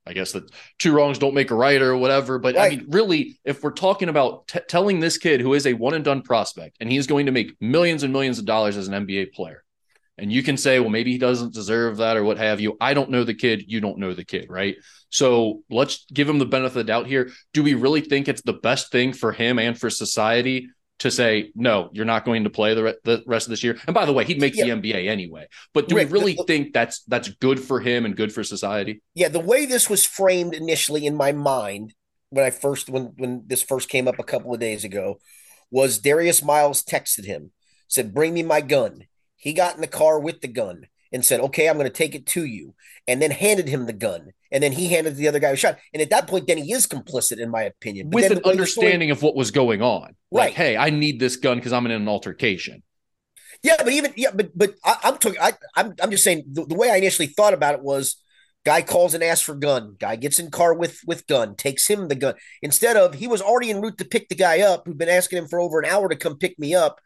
[0.05, 2.39] I guess that two wrongs don't make a right or whatever.
[2.39, 2.73] But right.
[2.73, 5.93] I mean, really, if we're talking about t- telling this kid who is a one
[5.93, 9.05] and done prospect and he's going to make millions and millions of dollars as an
[9.05, 9.63] NBA player,
[10.17, 12.77] and you can say, well, maybe he doesn't deserve that or what have you.
[12.79, 13.63] I don't know the kid.
[13.67, 14.75] You don't know the kid, right?
[15.09, 17.31] So let's give him the benefit of the doubt here.
[17.53, 20.69] Do we really think it's the best thing for him and for society
[20.99, 23.77] to say no you're not going to play the, re- the rest of this year.
[23.87, 24.65] And by the way he'd make yeah.
[24.65, 25.47] the nba anyway.
[25.73, 28.43] But do Rick, we really the, think that's that's good for him and good for
[28.43, 29.01] society?
[29.13, 31.93] Yeah the way this was framed initially in my mind
[32.29, 35.19] when i first when when this first came up a couple of days ago
[35.69, 37.51] was darius miles texted him
[37.93, 39.05] said bring me my gun.
[39.35, 42.15] He got in the car with the gun and said okay i'm going to take
[42.15, 42.73] it to you
[43.07, 45.79] and then handed him the gun and then he handed the other guy a shot.
[45.93, 48.11] And at that point, then he is complicit, in my opinion.
[48.11, 50.15] But With an understanding story, of what was going on.
[50.31, 50.45] Right.
[50.45, 52.83] Like, hey, I need this gun because I'm in an altercation.
[53.63, 55.39] Yeah, but even yeah, but but I, am talking.
[55.41, 58.17] I, I'm I'm just saying the, the, way I initially thought about it was,
[58.65, 59.95] guy calls and asks for gun.
[59.99, 62.35] Guy gets in car with with gun, takes him the gun.
[62.61, 65.37] Instead of he was already en route to pick the guy up, who'd been asking
[65.37, 66.99] him for over an hour to come pick me up.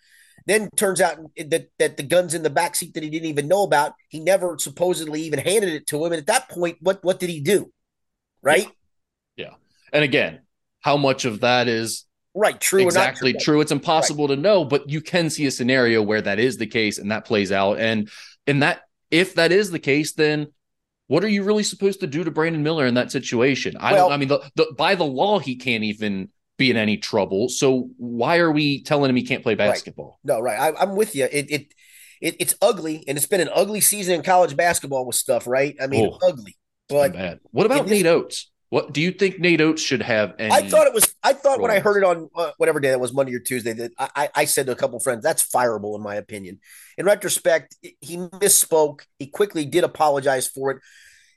[0.45, 3.47] Then turns out that that the gun's in the back seat that he didn't even
[3.47, 3.93] know about.
[4.09, 6.13] He never supposedly even handed it to him.
[6.13, 7.71] And at that point, what what did he do?
[8.41, 8.67] Right?
[9.35, 9.45] Yeah.
[9.45, 9.53] yeah.
[9.91, 10.41] And again,
[10.79, 13.39] how much of that is right true exactly true.
[13.39, 13.61] true.
[13.61, 14.35] It's impossible right.
[14.35, 17.25] to know, but you can see a scenario where that is the case and that
[17.25, 17.79] plays out.
[17.79, 18.09] And
[18.45, 20.47] and that, if that is the case, then
[21.07, 23.75] what are you really supposed to do to Brandon Miller in that situation?
[23.79, 24.13] I well, don't.
[24.13, 27.49] I mean, the, the, by the law, he can't even be in any trouble.
[27.49, 30.19] So why are we telling him he can't play basketball?
[30.23, 30.35] Right.
[30.35, 30.73] No, right.
[30.77, 31.25] I, am with you.
[31.25, 31.73] It, it
[32.19, 35.47] it it's ugly, and it's been an ugly season in college basketball with stuff.
[35.47, 35.75] Right.
[35.81, 36.57] I mean, oh, ugly.
[36.89, 37.39] But bad.
[37.51, 38.49] What about Nate Oats?
[38.69, 40.35] What do you think Nate Oats should have?
[40.39, 41.13] I thought it was.
[41.23, 43.71] I thought when I heard it on uh, whatever day that was, Monday or Tuesday,
[43.73, 46.59] that I, I said to a couple friends, "That's fireable," in my opinion.
[46.97, 49.01] In retrospect, he misspoke.
[49.19, 50.79] He quickly did apologize for it.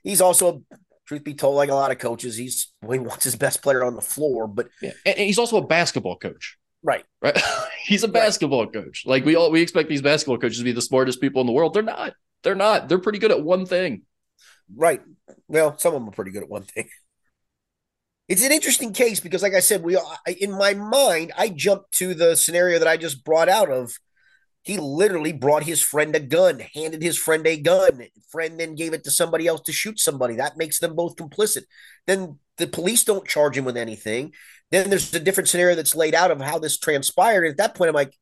[0.03, 0.63] He's also
[1.11, 3.83] truth be told, like a lot of coaches, he's well, he wants his best player
[3.83, 4.47] on the floor.
[4.47, 4.93] But yeah.
[5.05, 6.57] and he's also a basketball coach.
[6.81, 7.03] Right.
[7.21, 7.37] Right.
[7.83, 8.73] he's a basketball right.
[8.73, 9.03] coach.
[9.05, 11.53] Like we all we expect these basketball coaches to be the smartest people in the
[11.53, 11.73] world.
[11.73, 12.13] They're not.
[12.43, 12.87] They're not.
[12.87, 14.03] They're pretty good at one thing.
[14.73, 15.01] Right.
[15.49, 16.87] Well, some of them are pretty good at one thing.
[18.29, 19.97] It's an interesting case because, like I said, we
[20.39, 23.91] in my mind, I jumped to the scenario that I just brought out of
[24.63, 28.03] he literally brought his friend a gun, handed his friend a gun.
[28.29, 30.35] Friend then gave it to somebody else to shoot somebody.
[30.35, 31.63] That makes them both complicit.
[32.05, 34.33] Then the police don't charge him with anything.
[34.69, 37.43] Then there's a different scenario that's laid out of how this transpired.
[37.43, 38.13] And at that point, I'm like,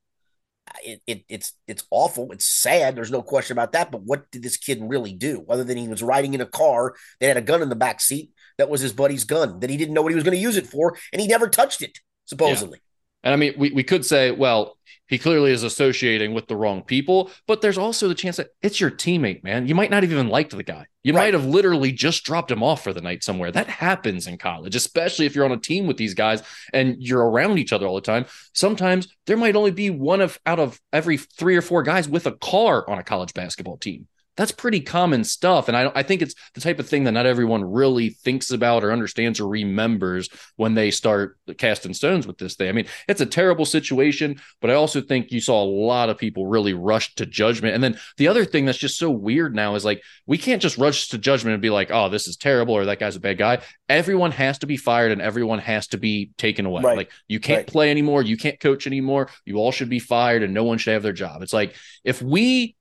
[0.84, 2.32] it, it, it's it's awful.
[2.32, 2.96] It's sad.
[2.96, 3.92] There's no question about that.
[3.92, 6.96] But what did this kid really do, other than he was riding in a car
[7.20, 9.78] that had a gun in the back seat that was his buddy's gun that he
[9.78, 11.98] didn't know what he was going to use it for, and he never touched it
[12.26, 12.80] supposedly.
[13.24, 16.84] And I mean, we, we could say, well, he clearly is associating with the wrong
[16.84, 19.68] people, but there's also the chance that it's your teammate, man.
[19.68, 20.86] You might not have even liked the guy.
[21.04, 21.24] You right.
[21.24, 23.52] might have literally just dropped him off for the night somewhere.
[23.52, 26.44] That happens in college, especially if you're on a team with these guys
[26.74, 28.26] and you're around each other all the time.
[28.54, 32.28] Sometimes there might only be one of out of every three or four guys with
[32.28, 34.08] a car on a college basketball team
[34.40, 35.68] that's pretty common stuff.
[35.68, 38.86] And I, I think it's the type of thing that not everyone really thinks about
[38.86, 42.70] or understands or remembers when they start casting stones with this thing.
[42.70, 46.18] I mean, it's a terrible situation, but I also think you saw a lot of
[46.18, 47.76] people really rush to judgment.
[47.76, 50.78] And then the other thing that's just so weird now is like, we can't just
[50.78, 53.38] rush to judgment and be like, oh, this is terrible or that guy's a bad
[53.38, 53.60] guy.
[53.90, 56.82] Everyone has to be fired and everyone has to be taken away.
[56.82, 56.96] Right.
[56.96, 57.68] Like, you can't right.
[57.68, 58.22] play anymore.
[58.22, 59.30] You can't coach anymore.
[59.44, 61.42] You all should be fired and no one should have their job.
[61.42, 61.76] It's like,
[62.06, 62.78] if we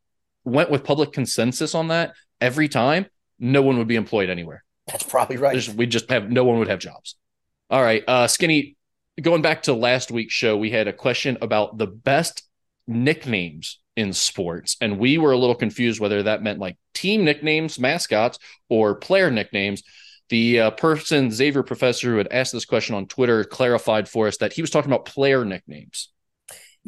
[0.49, 3.07] went with public consensus on that every time,
[3.39, 4.65] no one would be employed anywhere.
[4.87, 5.69] That's probably right.
[5.75, 7.17] we just have no one would have jobs.
[7.71, 8.77] All right, uh, Skinny.
[9.21, 12.45] Going back to last week's show, we had a question about the best
[12.87, 17.81] nicknames in sports, and we were a little confused whether that meant like team nicknames,
[17.81, 18.39] mascots,
[18.69, 19.83] or player nicknames.
[20.29, 24.37] The uh, person, Xavier Professor, who had asked this question on Twitter, clarified for us
[24.37, 26.11] that he was talking about player nicknames.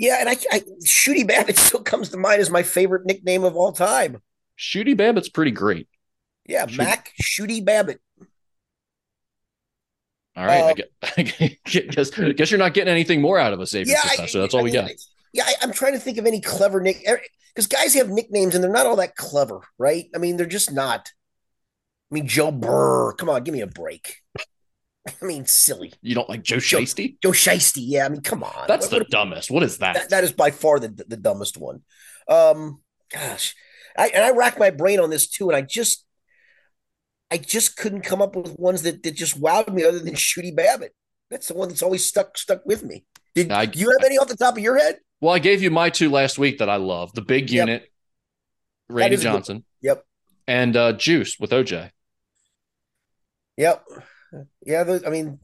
[0.01, 3.55] Yeah, and I, I Shooty Babitt still comes to mind as my favorite nickname of
[3.55, 4.23] all time.
[4.59, 5.89] Shooty Babitt's pretty great.
[6.47, 6.65] Yeah.
[6.75, 8.01] Mac Shooty Babitt.
[10.35, 13.93] All right, uh, I guess, guess you're not getting anything more out of us, Xavier
[13.93, 14.41] yeah, Professor.
[14.41, 14.91] That's all I we got.
[15.35, 17.05] Yeah, I, am trying to think of any clever nick
[17.55, 20.07] because guys have nicknames and they're not all that clever, right?
[20.15, 21.11] I mean, they're just not.
[22.11, 23.13] I mean, Joe Burr.
[23.13, 24.23] Come on, give me a break.
[25.07, 25.93] I mean, silly.
[26.03, 27.17] You don't like Joe Shiesty?
[27.23, 28.05] Joe, Joe Shiesty, yeah.
[28.05, 28.67] I mean, come on.
[28.69, 29.51] That's what, the what, dumbest.
[29.51, 29.95] What is that?
[29.95, 30.11] that?
[30.11, 31.83] That is by far the, the dumbest one.
[32.29, 32.81] Um,
[33.13, 33.55] gosh,
[33.97, 36.05] I and I racked my brain on this too, and I just
[37.31, 40.55] I just couldn't come up with ones that, that just wowed me other than Shooty
[40.55, 40.95] Babitt.
[41.31, 43.05] That's the one that's always stuck stuck with me.
[43.35, 44.99] Did I, you have any off the top of your head?
[45.21, 47.91] Well, I gave you my two last week that I love: the big unit, yep.
[48.89, 49.65] Randy Johnson.
[49.81, 50.05] Yep.
[50.47, 51.91] And uh, Juice with OJ.
[53.57, 53.85] Yep.
[54.65, 55.39] Yeah, I mean,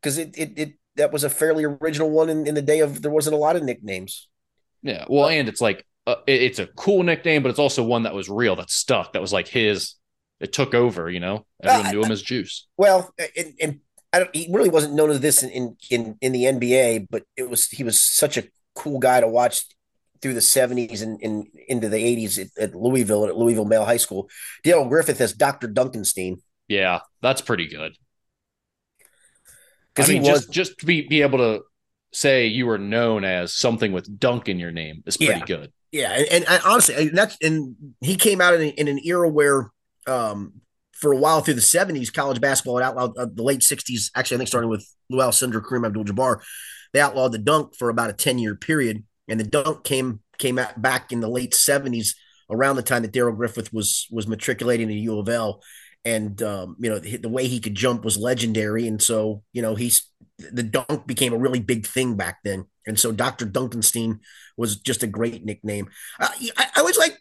[0.00, 3.02] because it, it it that was a fairly original one in, in the day of
[3.02, 4.28] there wasn't a lot of nicknames.
[4.82, 5.04] Yeah.
[5.08, 8.14] Well, and it's like uh, it, it's a cool nickname, but it's also one that
[8.14, 9.94] was real, that stuck, that was like his.
[10.38, 11.46] It took over, you know.
[11.62, 12.66] Everyone uh, knew him as Juice.
[12.76, 13.80] Well, and, and
[14.12, 14.36] I don't.
[14.36, 17.68] He really wasn't known as this in, in in the NBA, but it was.
[17.68, 18.44] He was such a
[18.74, 19.64] cool guy to watch
[20.20, 23.96] through the 70s and, and into the 80s at, at, Louisville at Louisville Male High
[23.96, 24.28] School.
[24.62, 25.68] Dale Griffith as Dr.
[25.68, 26.40] Dunkenstein.
[26.68, 27.96] Yeah, that's pretty good.
[29.98, 31.62] I mean, was, just just to be, be able to
[32.12, 35.72] say you were known as something with dunk in your name is pretty yeah, good.
[35.92, 39.70] Yeah, and, and, honestly, and that's and he came out in, in an era where,
[40.06, 40.60] um,
[40.92, 44.10] for a while through the '70s, college basketball had outlawed uh, the late '60s.
[44.14, 46.42] Actually, I think starting with Lou Alcindor, Kareem Abdul-Jabbar,
[46.92, 50.58] they outlawed the dunk for about a 10 year period, and the dunk came came
[50.58, 52.14] out back in the late '70s
[52.50, 55.62] around the time that Darrell Griffith was was matriculating to U of L
[56.06, 59.60] and um, you know the, the, way he could jump was legendary and so you
[59.60, 64.20] know he's the dunk became a really big thing back then and so dr dunkenstein
[64.56, 65.88] was just a great nickname
[66.20, 67.18] uh, I, I always like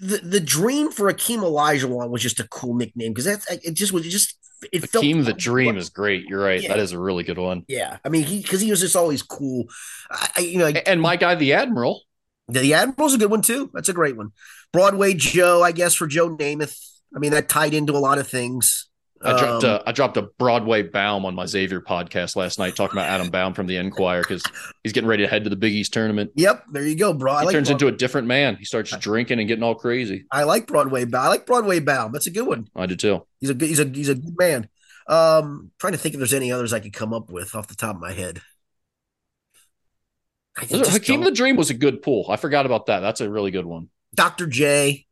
[0.00, 3.92] the the dream for Akeem Olajuwon was just a cool nickname because that's it just
[3.92, 4.36] was just
[4.72, 6.24] it Akeem the Dream is great.
[6.24, 6.60] You're right.
[6.60, 6.70] Yeah.
[6.70, 7.64] That is a really good one.
[7.68, 9.66] Yeah, I mean, he because he was just always cool.
[10.10, 12.02] I, you know, and my guy, the Admiral.
[12.48, 13.70] The Admiral's a good one too.
[13.74, 14.30] That's a great one.
[14.72, 16.95] Broadway Joe, I guess, for Joe Namath.
[17.14, 18.88] I mean, that tied into a lot of things.
[19.22, 22.76] I dropped um, a I dropped a Broadway Baum on my Xavier podcast last night,
[22.76, 24.42] talking about Adam Baum from the Enquirer because
[24.82, 26.32] he's getting ready to head to the Big East tournament.
[26.34, 27.32] Yep, there you go, bro.
[27.32, 27.88] I he like turns Broadway.
[27.88, 28.56] into a different man.
[28.56, 30.26] He starts drinking and getting all crazy.
[30.30, 31.24] I like Broadway Baum.
[31.24, 32.12] I like Broadway Baum.
[32.12, 32.68] That's a good one.
[32.76, 33.26] I do too.
[33.40, 33.68] He's a good.
[33.68, 34.68] He's a he's a good man.
[35.08, 37.76] Um, trying to think if there's any others I could come up with off the
[37.76, 38.42] top of my head.
[40.58, 42.26] I think Hakeem the Dream was a good pool.
[42.28, 43.00] I forgot about that.
[43.00, 43.88] That's a really good one.
[44.14, 44.46] Dr.
[44.46, 45.05] J.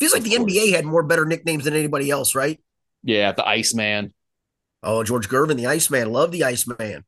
[0.00, 2.60] Feels like the NBA had more better nicknames than anybody else, right?
[3.02, 4.12] Yeah, the Iceman.
[4.82, 6.12] Oh, George Gervin, the Iceman.
[6.12, 7.04] Love the Iceman.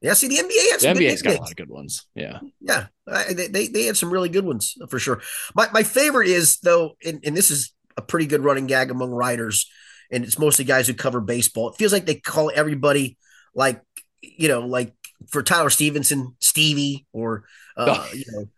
[0.00, 2.06] Yeah, see, the NBA has some NBA's got a lot of good ones.
[2.16, 5.22] Yeah, yeah, they, they they had some really good ones for sure.
[5.54, 9.12] My my favorite is though, and, and this is a pretty good running gag among
[9.12, 9.70] writers,
[10.10, 11.70] and it's mostly guys who cover baseball.
[11.70, 13.16] It feels like they call everybody
[13.54, 13.80] like
[14.22, 14.92] you know, like
[15.28, 17.44] for Tyler Stephenson, Stevie, or
[17.76, 18.48] uh, you know,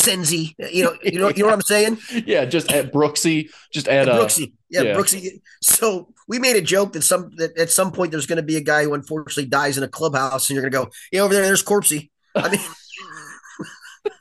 [0.00, 0.54] Senzi.
[0.58, 1.98] You know, you know, you know what I'm saying?
[2.26, 4.52] Yeah, just at Brooksy, just add a Brooksy.
[4.68, 5.40] Yeah, yeah, Brooksy.
[5.62, 8.56] So we made a joke that some that at some point there's going to be
[8.56, 11.34] a guy who unfortunately dies in a clubhouse, and you're going to go, yeah, over
[11.34, 12.10] there, there's Corpsey.
[12.34, 12.60] I mean,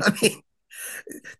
[0.00, 0.42] I mean,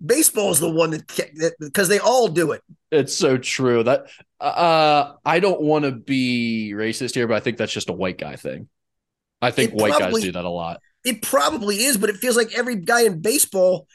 [0.05, 2.63] baseball is the one that because they all do it.
[2.91, 4.07] It's so true that
[4.41, 8.19] uh, I don't want to be racist here, but I think that's just a white
[8.19, 8.69] guy thing.
[9.41, 10.81] I think it white probably, guys do that a lot.
[11.09, 13.87] It probably is, but it feels like every guy in baseball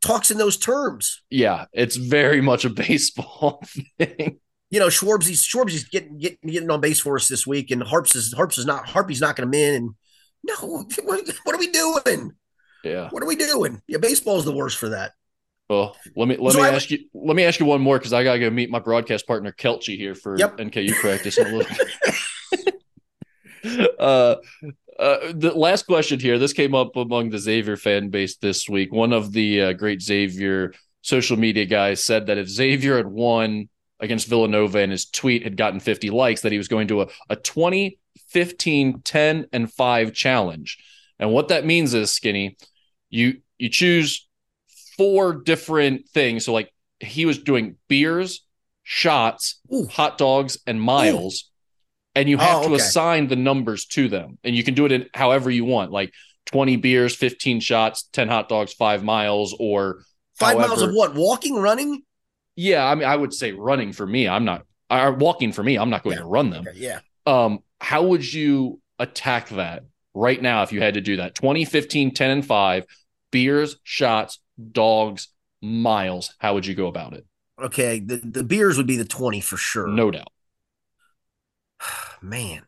[0.00, 1.22] talks in those terms.
[1.30, 3.62] Yeah, it's very much a baseball
[3.98, 4.40] thing.
[4.70, 8.16] You know, Schwarbs's Schwarbs's getting, getting getting on base for us this week, and Harps
[8.16, 9.74] is Harps is not Harpy's knocking him in.
[9.74, 9.90] And
[10.44, 10.54] no,
[11.04, 12.32] what, what are we doing?
[12.82, 13.82] Yeah, what are we doing?
[13.86, 15.12] Yeah, baseball is the worst for that.
[15.68, 17.98] Well, let me let so me I, ask you let me ask you one more
[17.98, 20.56] because I gotta go meet my broadcast partner Kelchi here for yep.
[20.56, 21.76] NKU practice in a little
[23.64, 23.94] bit.
[23.98, 24.36] uh,
[24.98, 26.38] uh, the last question here.
[26.38, 28.92] This came up among the Xavier fan base this week.
[28.92, 33.68] One of the uh, great Xavier social media guys said that if Xavier had won
[34.00, 37.06] against Villanova and his tweet had gotten 50 likes, that he was going to a,
[37.30, 40.78] a 20, 15, 10, and 5 challenge.
[41.18, 42.56] And what that means is, Skinny,
[43.08, 44.28] you you choose
[44.96, 46.44] four different things.
[46.44, 48.44] So, like, he was doing beers,
[48.82, 49.86] shots, Ooh.
[49.86, 51.44] hot dogs, and miles.
[51.44, 51.51] Ooh
[52.14, 54.38] and you have oh, to assign the numbers to them.
[54.44, 56.12] And you can do it in however you want like
[56.46, 60.02] 20 beers 15 shots 10 hot dogs 5 miles or
[60.34, 60.68] five however.
[60.68, 61.14] miles of what?
[61.14, 62.02] Walking running?
[62.56, 65.76] Yeah i mean i would say running for me i'm not uh, walking for me
[65.76, 66.22] i'm not going yeah.
[66.22, 66.66] to run them.
[66.68, 67.00] okay, yeah.
[67.26, 69.84] Um how would you attack that
[70.14, 71.34] right now if you had to do that?
[71.34, 72.86] 20 15 10 and 5
[73.30, 74.38] beers shots
[74.70, 75.28] dogs
[75.62, 76.34] miles.
[76.38, 77.24] How would you go about it?
[77.60, 79.86] Okay the, the beers would be the 20 for sure.
[79.86, 80.28] No doubt
[82.22, 82.62] man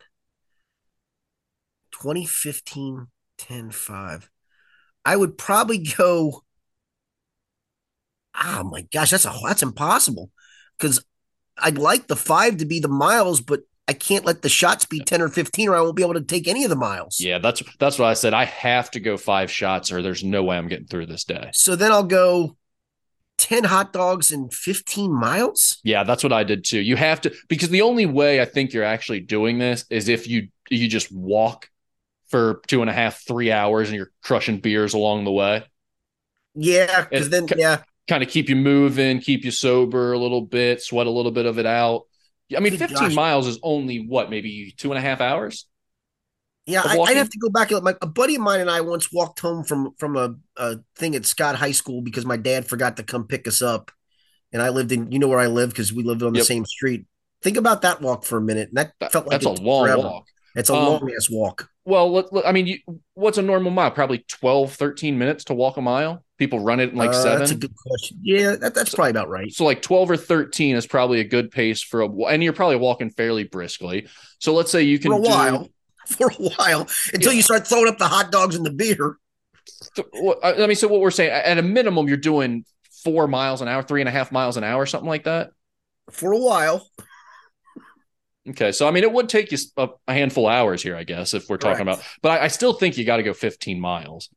[1.92, 3.06] 2015
[3.38, 4.30] 10 5
[5.04, 6.42] i would probably go
[8.42, 10.30] oh my gosh that's a that's impossible
[10.78, 11.04] because
[11.58, 15.00] i'd like the five to be the miles but I can't let the shots be
[15.00, 17.20] 10 or 15 or I won't be able to take any of the miles.
[17.20, 18.32] Yeah, that's that's what I said.
[18.32, 21.50] I have to go five shots or there's no way I'm getting through this day.
[21.52, 22.56] So then I'll go
[23.38, 25.78] 10 hot dogs and 15 miles.
[25.82, 26.80] Yeah, that's what I did too.
[26.80, 30.28] You have to because the only way I think you're actually doing this is if
[30.28, 31.68] you you just walk
[32.28, 35.64] for two and a half, three hours and you're crushing beers along the way.
[36.54, 37.82] Yeah, because then yeah.
[38.06, 41.46] Kind of keep you moving, keep you sober a little bit, sweat a little bit
[41.46, 42.02] of it out.
[42.54, 43.14] I mean, Good 15 gosh.
[43.14, 45.66] miles is only what, maybe two and a half hours?
[46.66, 47.70] Yeah, I, would have to go back.
[47.82, 51.14] My a buddy of mine and I once walked home from from a, a thing
[51.14, 53.90] at Scott High School because my dad forgot to come pick us up,
[54.50, 56.46] and I lived in you know where I live because we lived on the yep.
[56.46, 57.06] same street.
[57.42, 58.68] Think about that walk for a minute.
[58.68, 60.02] And that, that felt like that's a long forever.
[60.02, 60.24] walk.
[60.54, 61.68] It's a um, long ass walk.
[61.84, 62.78] Well, look, look, I mean, you,
[63.12, 63.90] what's a normal mile?
[63.90, 66.24] Probably 12, 13 minutes to walk a mile.
[66.38, 67.38] People run it in like uh, seven.
[67.40, 68.18] That's a good question.
[68.22, 69.52] Yeah, that, that's so, probably about right.
[69.52, 72.76] So, like 12 or 13 is probably a good pace for a, and you're probably
[72.76, 74.08] walking fairly briskly.
[74.38, 75.68] So, let's say you can for a do, while,
[76.08, 77.36] for a while until yeah.
[77.36, 79.18] you start throwing up the hot dogs and the beer.
[79.94, 82.64] So, I mean, so what we're saying at a minimum, you're doing
[83.02, 85.50] four miles an hour, three and a half miles an hour, something like that.
[86.10, 86.86] For a while.
[88.48, 91.32] Okay, so I mean, it would take you a, handful of hours here, I guess,
[91.32, 92.02] if we're talking about.
[92.20, 94.28] But I, I still think you got to go 15 miles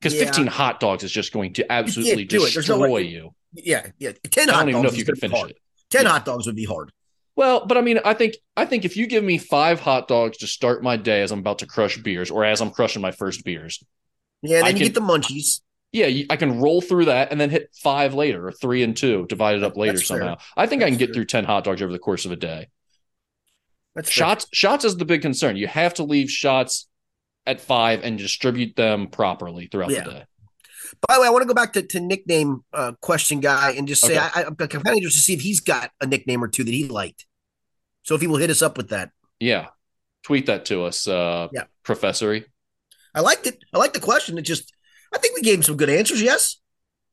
[0.00, 0.26] because yeah.
[0.26, 3.34] 15 hot dogs is just going to absolutely destroy no you.
[3.52, 4.12] Yeah, yeah.
[4.30, 5.58] 10 I don't even know if you can finish it.
[5.90, 6.10] 10 yeah.
[6.10, 6.92] hot dogs would be hard.
[7.38, 10.38] Well, but I mean, I think I think if you give me five hot dogs
[10.38, 13.12] to start my day as I'm about to crush beers, or as I'm crushing my
[13.12, 13.80] first beers,
[14.42, 15.60] yeah, then I you can, get the munchies.
[15.92, 19.24] Yeah, I can roll through that and then hit five later, or three and two,
[19.28, 20.34] divide it up later That's somehow.
[20.34, 20.46] Fair.
[20.56, 21.14] I think That's I can get fair.
[21.14, 22.66] through ten hot dogs over the course of a day.
[23.94, 24.46] That's shots.
[24.46, 24.50] Fair.
[24.54, 25.54] Shots is the big concern.
[25.54, 26.88] You have to leave shots
[27.46, 30.02] at five and distribute them properly throughout yeah.
[30.02, 30.24] the day.
[31.06, 33.86] By the way, I want to go back to, to nickname uh, question guy and
[33.86, 34.28] just say okay.
[34.34, 36.74] I, am kind of interested to see if he's got a nickname or two that
[36.74, 37.26] he liked.
[38.08, 39.66] So if he will hit us up with that, yeah,
[40.22, 42.46] tweet that to us, uh, yeah, Professory.
[43.14, 43.62] I liked it.
[43.74, 44.38] I like the question.
[44.38, 44.72] It just,
[45.14, 46.22] I think we gave him some good answers.
[46.22, 46.56] Yes.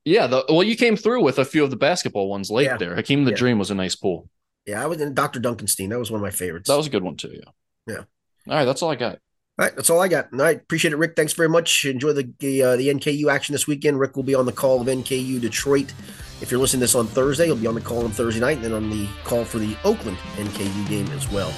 [0.05, 0.27] Yeah.
[0.27, 2.77] The, well, you came through with a few of the basketball ones late yeah.
[2.77, 2.95] there.
[2.95, 3.37] Hakeem the yeah.
[3.37, 4.29] Dream was a nice pull.
[4.65, 5.41] Yeah, I was in Dr.
[5.41, 5.89] Dunkenstein.
[5.89, 6.69] That was one of my favorites.
[6.69, 7.33] That was a good one too.
[7.33, 7.51] Yeah.
[7.87, 8.03] Yeah.
[8.47, 9.19] All right, that's all I got.
[9.57, 10.27] All right, that's all I got.
[10.33, 11.15] Right, appreciate it, Rick.
[11.15, 11.85] Thanks very much.
[11.85, 13.99] Enjoy the the, uh, the NKU action this weekend.
[13.99, 15.93] Rick will be on the call of NKU Detroit.
[16.41, 18.57] If you're listening to this on Thursday, he'll be on the call on Thursday night,
[18.57, 21.51] and then on the call for the Oakland NKU game as well.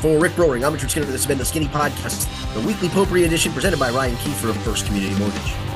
[0.00, 1.04] For Rick Broering, I'm Richard Skinner.
[1.04, 4.56] This has been the Skinny Podcast, the weekly potpourri edition presented by Ryan Kiefer of
[4.62, 5.67] First Community Mortgage.